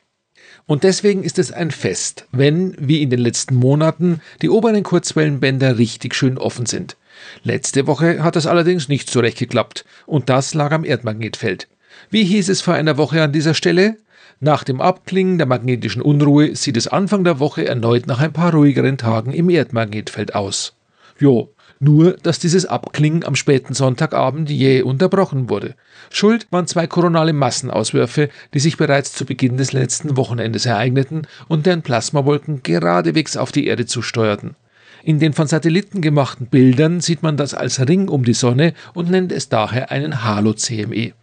Und 0.65 0.85
deswegen 0.85 1.23
ist 1.23 1.37
es 1.37 1.51
ein 1.51 1.69
Fest, 1.69 2.27
wenn, 2.31 2.77
wie 2.79 3.01
in 3.01 3.09
den 3.09 3.19
letzten 3.19 3.55
Monaten, 3.55 4.21
die 4.41 4.49
oberen 4.49 4.83
Kurzwellenbänder 4.83 5.77
richtig 5.77 6.15
schön 6.15 6.37
offen 6.37 6.65
sind. 6.65 6.95
Letzte 7.43 7.87
Woche 7.87 8.23
hat 8.23 8.37
das 8.37 8.47
allerdings 8.47 8.87
nicht 8.87 9.09
so 9.11 9.19
recht 9.19 9.37
geklappt 9.37 9.83
und 10.05 10.29
das 10.29 10.53
lag 10.53 10.71
am 10.71 10.85
Erdmagnetfeld. 10.85 11.67
Wie 12.09 12.23
hieß 12.23 12.49
es 12.49 12.61
vor 12.61 12.73
einer 12.73 12.97
Woche 12.97 13.21
an 13.21 13.31
dieser 13.31 13.53
Stelle? 13.53 13.97
Nach 14.39 14.63
dem 14.63 14.81
Abklingen 14.81 15.37
der 15.37 15.47
magnetischen 15.47 16.01
Unruhe 16.01 16.55
sieht 16.55 16.77
es 16.77 16.87
Anfang 16.87 17.23
der 17.23 17.39
Woche 17.39 17.67
erneut 17.67 18.05
nach 18.07 18.19
ein 18.19 18.33
paar 18.33 18.53
ruhigeren 18.53 18.97
Tagen 18.97 19.31
im 19.31 19.49
Erdmagnetfeld 19.49 20.35
aus. 20.35 20.73
Jo, 21.17 21.53
nur 21.79 22.13
dass 22.13 22.39
dieses 22.39 22.65
Abklingen 22.65 23.23
am 23.23 23.35
späten 23.35 23.73
Sonntagabend 23.73 24.49
jäh 24.49 24.81
unterbrochen 24.81 25.49
wurde. 25.49 25.75
Schuld 26.09 26.47
waren 26.51 26.67
zwei 26.67 26.87
koronale 26.87 27.33
Massenauswürfe, 27.33 28.29
die 28.53 28.59
sich 28.59 28.77
bereits 28.77 29.13
zu 29.13 29.25
Beginn 29.25 29.57
des 29.57 29.73
letzten 29.73 30.17
Wochenendes 30.17 30.65
ereigneten 30.65 31.23
und 31.47 31.65
deren 31.65 31.81
Plasmawolken 31.81 32.63
geradewegs 32.63 33.37
auf 33.37 33.51
die 33.51 33.67
Erde 33.67 33.85
zusteuerten. 33.85 34.55
In 35.03 35.19
den 35.19 35.33
von 35.33 35.47
Satelliten 35.47 36.01
gemachten 36.01 36.47
Bildern 36.47 36.99
sieht 36.99 37.23
man 37.23 37.37
das 37.37 37.53
als 37.53 37.87
Ring 37.87 38.09
um 38.09 38.25
die 38.25 38.33
Sonne 38.33 38.73
und 38.93 39.09
nennt 39.09 39.31
es 39.31 39.49
daher 39.49 39.91
einen 39.91 40.23
Halo-CME. 40.23 41.13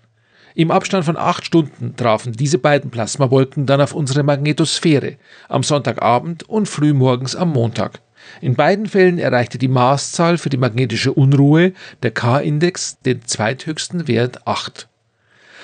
Im 0.55 0.71
Abstand 0.71 1.05
von 1.05 1.17
acht 1.17 1.47
Stunden 1.47 1.97
trafen 1.97 2.33
diese 2.33 2.59
beiden 2.59 2.91
Plasmawolken 2.91 3.67
dann 3.67 3.81
auf 3.81 3.95
unsere 3.95 4.23
Magnetosphäre, 4.23 5.17
am 5.49 5.63
Sonntagabend 5.63 6.49
und 6.49 6.69
frühmorgens 6.69 7.35
am 7.35 7.51
Montag. 7.51 8.01
In 8.41 8.55
beiden 8.55 8.87
Fällen 8.87 9.19
erreichte 9.19 9.59
die 9.59 9.69
Maßzahl 9.69 10.39
für 10.39 10.51
die 10.51 10.57
magnetische 10.57 11.13
Unruhe, 11.13 11.73
der 12.03 12.13
K-Index, 12.13 12.99
den 13.01 13.25
zweithöchsten 13.25 14.07
Wert 14.09 14.47
8. 14.47 14.89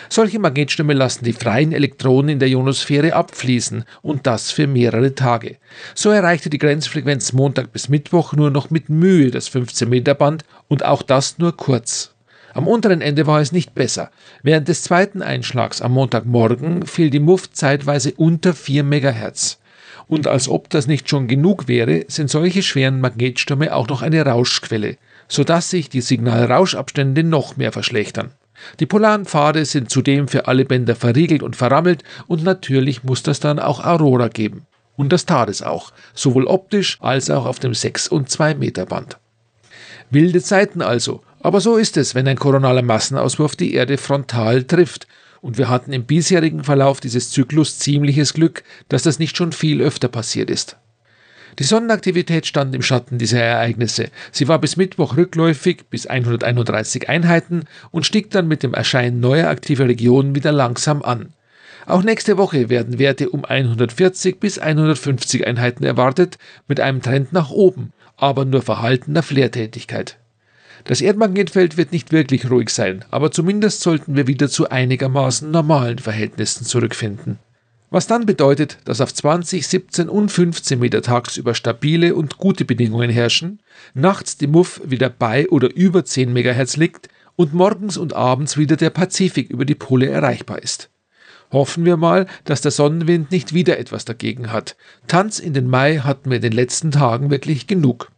Solche 0.08 0.38
Magnetstürme 0.38 0.94
lassen 0.94 1.24
die 1.24 1.34
freien 1.34 1.72
Elektronen 1.72 2.30
in 2.30 2.38
der 2.38 2.48
Ionosphäre 2.48 3.12
abfließen 3.12 3.84
und 4.00 4.26
das 4.26 4.50
für 4.50 4.66
mehrere 4.66 5.14
Tage. 5.14 5.56
So 5.94 6.10
erreichte 6.10 6.48
die 6.48 6.58
Grenzfrequenz 6.58 7.34
Montag 7.34 7.72
bis 7.72 7.90
Mittwoch 7.90 8.32
nur 8.32 8.50
noch 8.50 8.70
mit 8.70 8.88
Mühe 8.88 9.30
das 9.30 9.48
15 9.48 9.88
Meter 9.88 10.14
Band 10.14 10.44
und 10.66 10.84
auch 10.84 11.02
das 11.02 11.38
nur 11.38 11.54
kurz. 11.54 12.14
Am 12.58 12.66
unteren 12.66 13.02
Ende 13.02 13.28
war 13.28 13.40
es 13.40 13.52
nicht 13.52 13.76
besser. 13.76 14.10
Während 14.42 14.66
des 14.66 14.82
zweiten 14.82 15.22
Einschlags 15.22 15.80
am 15.80 15.92
Montagmorgen 15.92 16.84
fiel 16.86 17.08
die 17.08 17.20
Muft 17.20 17.56
zeitweise 17.56 18.14
unter 18.16 18.52
4 18.52 18.82
MHz. 18.82 19.60
Und 20.08 20.26
als 20.26 20.48
ob 20.48 20.68
das 20.68 20.88
nicht 20.88 21.08
schon 21.08 21.28
genug 21.28 21.68
wäre, 21.68 22.04
sind 22.08 22.28
solche 22.30 22.64
schweren 22.64 23.00
Magnetstürme 23.00 23.72
auch 23.72 23.86
noch 23.86 24.02
eine 24.02 24.26
Rauschquelle, 24.26 24.96
sodass 25.28 25.70
sich 25.70 25.88
die 25.88 26.00
Signalrauschabstände 26.00 27.22
noch 27.22 27.56
mehr 27.56 27.70
verschlechtern. 27.70 28.32
Die 28.80 28.86
polaren 28.86 29.24
Pfade 29.24 29.64
sind 29.64 29.88
zudem 29.88 30.26
für 30.26 30.48
alle 30.48 30.64
Bänder 30.64 30.96
verriegelt 30.96 31.44
und 31.44 31.54
verrammelt 31.54 32.02
und 32.26 32.42
natürlich 32.42 33.04
muss 33.04 33.22
das 33.22 33.38
dann 33.38 33.60
auch 33.60 33.84
Aurora 33.84 34.26
geben. 34.26 34.66
Und 34.96 35.12
das 35.12 35.26
tat 35.26 35.48
es 35.48 35.62
auch, 35.62 35.92
sowohl 36.12 36.48
optisch 36.48 36.98
als 37.00 37.30
auch 37.30 37.46
auf 37.46 37.60
dem 37.60 37.72
6 37.72 38.08
und 38.08 38.28
2 38.28 38.56
Meter 38.56 38.84
Band. 38.84 39.16
Wilde 40.10 40.42
Zeiten 40.42 40.82
also. 40.82 41.22
Aber 41.48 41.62
so 41.62 41.78
ist 41.78 41.96
es, 41.96 42.14
wenn 42.14 42.28
ein 42.28 42.38
koronaler 42.38 42.82
Massenauswurf 42.82 43.56
die 43.56 43.72
Erde 43.72 43.96
frontal 43.96 44.64
trifft. 44.64 45.06
Und 45.40 45.56
wir 45.56 45.70
hatten 45.70 45.94
im 45.94 46.04
bisherigen 46.04 46.62
Verlauf 46.62 47.00
dieses 47.00 47.30
Zyklus 47.30 47.78
ziemliches 47.78 48.34
Glück, 48.34 48.64
dass 48.90 49.04
das 49.04 49.18
nicht 49.18 49.34
schon 49.34 49.52
viel 49.52 49.80
öfter 49.80 50.08
passiert 50.08 50.50
ist. 50.50 50.76
Die 51.58 51.64
Sonnenaktivität 51.64 52.46
stand 52.46 52.74
im 52.74 52.82
Schatten 52.82 53.16
dieser 53.16 53.40
Ereignisse. 53.40 54.10
Sie 54.30 54.46
war 54.46 54.58
bis 54.58 54.76
Mittwoch 54.76 55.16
rückläufig 55.16 55.86
bis 55.88 56.06
131 56.06 57.08
Einheiten 57.08 57.62
und 57.92 58.04
stieg 58.04 58.30
dann 58.30 58.46
mit 58.46 58.62
dem 58.62 58.74
Erscheinen 58.74 59.18
neuer 59.18 59.48
aktiver 59.48 59.88
Regionen 59.88 60.34
wieder 60.34 60.52
langsam 60.52 61.00
an. 61.02 61.32
Auch 61.86 62.02
nächste 62.02 62.36
Woche 62.36 62.68
werden 62.68 62.98
Werte 62.98 63.30
um 63.30 63.46
140 63.46 64.38
bis 64.38 64.58
150 64.58 65.46
Einheiten 65.46 65.84
erwartet, 65.84 66.36
mit 66.66 66.78
einem 66.78 67.00
Trend 67.00 67.32
nach 67.32 67.48
oben, 67.48 67.94
aber 68.18 68.44
nur 68.44 68.60
verhaltener 68.60 69.22
Flairtätigkeit. 69.22 70.18
Das 70.88 71.02
Erdmagnetfeld 71.02 71.76
wird 71.76 71.92
nicht 71.92 72.12
wirklich 72.12 72.50
ruhig 72.50 72.70
sein, 72.70 73.04
aber 73.10 73.30
zumindest 73.30 73.82
sollten 73.82 74.16
wir 74.16 74.26
wieder 74.26 74.48
zu 74.48 74.70
einigermaßen 74.70 75.50
normalen 75.50 75.98
Verhältnissen 75.98 76.64
zurückfinden. 76.64 77.38
Was 77.90 78.06
dann 78.06 78.24
bedeutet, 78.24 78.78
dass 78.86 79.02
auf 79.02 79.12
20, 79.12 79.66
17 79.68 80.08
und 80.08 80.32
15 80.32 80.78
Meter 80.78 81.02
tagsüber 81.02 81.54
stabile 81.54 82.14
und 82.14 82.38
gute 82.38 82.64
Bedingungen 82.64 83.10
herrschen, 83.10 83.60
nachts 83.92 84.38
die 84.38 84.46
Muff 84.46 84.80
wieder 84.82 85.10
bei 85.10 85.46
oder 85.50 85.70
über 85.76 86.06
10 86.06 86.32
MHz 86.32 86.78
liegt 86.78 87.10
und 87.36 87.52
morgens 87.52 87.98
und 87.98 88.14
abends 88.14 88.56
wieder 88.56 88.76
der 88.76 88.88
Pazifik 88.88 89.50
über 89.50 89.66
die 89.66 89.74
Pole 89.74 90.08
erreichbar 90.08 90.62
ist. 90.62 90.88
Hoffen 91.52 91.84
wir 91.84 91.98
mal, 91.98 92.26
dass 92.44 92.62
der 92.62 92.70
Sonnenwind 92.70 93.30
nicht 93.30 93.52
wieder 93.52 93.78
etwas 93.78 94.06
dagegen 94.06 94.52
hat. 94.52 94.74
Tanz 95.06 95.38
in 95.38 95.52
den 95.52 95.68
Mai 95.68 95.98
hatten 95.98 96.30
wir 96.30 96.36
in 96.36 96.42
den 96.42 96.52
letzten 96.52 96.92
Tagen 96.92 97.30
wirklich 97.30 97.66
genug. 97.66 98.10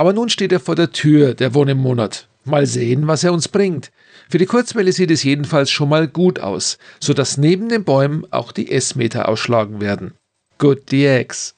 Aber 0.00 0.14
nun 0.14 0.30
steht 0.30 0.50
er 0.50 0.60
vor 0.60 0.76
der 0.76 0.92
Tür, 0.92 1.34
der 1.34 1.52
Wonnemonat. 1.52 2.26
Mal 2.46 2.64
sehen, 2.64 3.06
was 3.06 3.22
er 3.22 3.34
uns 3.34 3.48
bringt. 3.48 3.92
Für 4.30 4.38
die 4.38 4.46
Kurzwelle 4.46 4.92
sieht 4.92 5.10
es 5.10 5.24
jedenfalls 5.24 5.70
schon 5.70 5.90
mal 5.90 6.08
gut 6.08 6.38
aus, 6.38 6.78
so 7.00 7.12
dass 7.12 7.36
neben 7.36 7.68
den 7.68 7.84
Bäumen 7.84 8.24
auch 8.30 8.50
die 8.50 8.72
S-Meter 8.72 9.28
ausschlagen 9.28 9.82
werden. 9.82 10.14
Good 10.56 10.90
DX. 10.90 11.54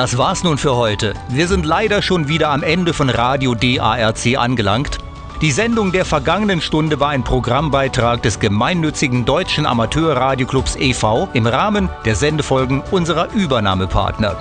Das 0.00 0.16
war's 0.16 0.44
nun 0.44 0.56
für 0.56 0.76
heute. 0.76 1.12
Wir 1.28 1.46
sind 1.46 1.66
leider 1.66 2.00
schon 2.00 2.26
wieder 2.26 2.48
am 2.48 2.62
Ende 2.62 2.94
von 2.94 3.10
Radio 3.10 3.54
DARC 3.54 4.38
angelangt. 4.38 4.96
Die 5.42 5.50
Sendung 5.50 5.92
der 5.92 6.06
vergangenen 6.06 6.62
Stunde 6.62 7.00
war 7.00 7.10
ein 7.10 7.22
Programmbeitrag 7.22 8.22
des 8.22 8.40
gemeinnützigen 8.40 9.26
Deutschen 9.26 9.66
Amateurradioclubs 9.66 10.76
e.V. 10.76 11.28
im 11.34 11.46
Rahmen 11.46 11.90
der 12.06 12.14
Sendefolgen 12.14 12.82
unserer 12.90 13.30
Übernahmepartner. 13.34 14.36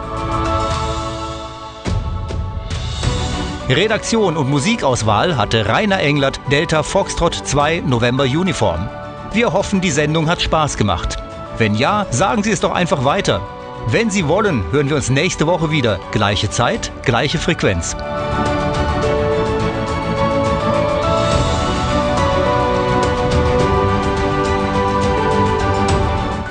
Redaktion 3.67 4.37
und 4.37 4.49
Musikauswahl 4.49 5.35
hatte 5.35 5.67
Rainer 5.67 5.99
Englert, 5.99 6.39
Delta 6.49 6.83
Foxtrot 6.83 7.35
2 7.35 7.83
November 7.85 8.23
Uniform. 8.23 8.87
Wir 9.33 9.51
hoffen, 9.51 9.81
die 9.81 9.91
Sendung 9.91 10.29
hat 10.29 10.41
Spaß 10.41 10.77
gemacht. 10.77 11.17
Wenn 11.57 11.75
ja, 11.75 12.05
sagen 12.11 12.43
Sie 12.43 12.51
es 12.51 12.61
doch 12.61 12.71
einfach 12.71 13.03
weiter. 13.03 13.41
Wenn 13.87 14.09
Sie 14.09 14.27
wollen, 14.27 14.63
hören 14.71 14.89
wir 14.89 14.95
uns 14.95 15.09
nächste 15.09 15.47
Woche 15.47 15.71
wieder. 15.71 15.99
Gleiche 16.11 16.49
Zeit, 16.49 16.91
gleiche 17.03 17.39
Frequenz. 17.39 17.95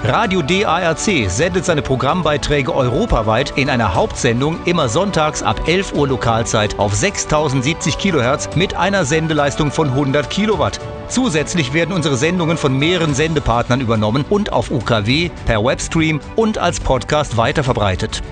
Radio 0.09 0.41
DARC 0.41 1.29
sendet 1.29 1.67
seine 1.67 1.83
Programmbeiträge 1.83 2.75
europaweit 2.75 3.53
in 3.57 3.69
einer 3.69 3.95
Hauptsendung 3.95 4.59
immer 4.65 4.89
sonntags 4.89 5.43
ab 5.43 5.69
11 5.69 5.93
Uhr 5.93 6.09
Lokalzeit 6.09 6.79
auf 6.79 6.95
6070 6.95 7.99
kHz 7.99 8.57
mit 8.57 8.73
einer 8.73 9.05
Sendeleistung 9.05 9.71
von 9.71 9.89
100 9.89 10.31
Kilowatt. 10.31 10.81
Zusätzlich 11.09 11.75
werden 11.75 11.95
unsere 11.95 12.17
Sendungen 12.17 12.57
von 12.57 12.79
mehreren 12.79 13.13
Sendepartnern 13.13 13.83
übernommen 13.83 14.25
und 14.31 14.51
auf 14.51 14.71
UKW, 14.71 15.29
per 15.45 15.63
Webstream 15.63 16.21
und 16.37 16.57
als 16.57 16.81
Podcast 16.81 17.37
weiterverbreitet. 17.37 18.23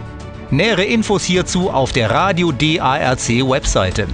Nähere 0.51 0.85
Infos 0.85 1.25
hierzu 1.25 1.69
auf 1.69 1.93
der 1.93 2.11
Radio 2.11 2.53
DARC 2.53 3.29
Webseite. 3.29 4.07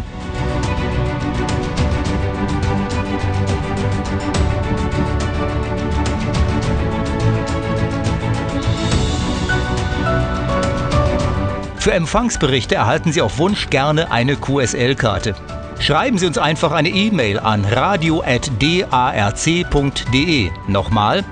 Für 11.83 11.93
Empfangsberichte 11.95 12.76
erhalten 12.76 13.11
Sie 13.11 13.20
auf 13.20 13.39
Wunsch 13.39 13.68
gerne 13.68 14.12
eine 14.12 14.37
QSL-Karte. 14.37 15.35
Schreiben 15.80 16.16
Sie 16.16 16.28
uns 16.28 16.39
einfach 16.39 16.70
eine 16.70 16.91
E-Mail 16.91 17.41
an 17.41 17.64
radio.darc.de. 17.64 20.51
Nochmal 20.68 21.24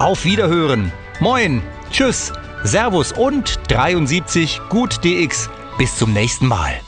Auf 0.00 0.24
Wiederhören. 0.24 0.90
Moin, 1.20 1.62
tschüss, 1.94 2.32
Servus 2.64 3.12
und 3.12 3.60
73 3.68 4.60
Gut 4.68 5.04
DX. 5.04 5.48
Bis 5.78 5.96
zum 5.96 6.12
nächsten 6.12 6.46
Mal. 6.46 6.80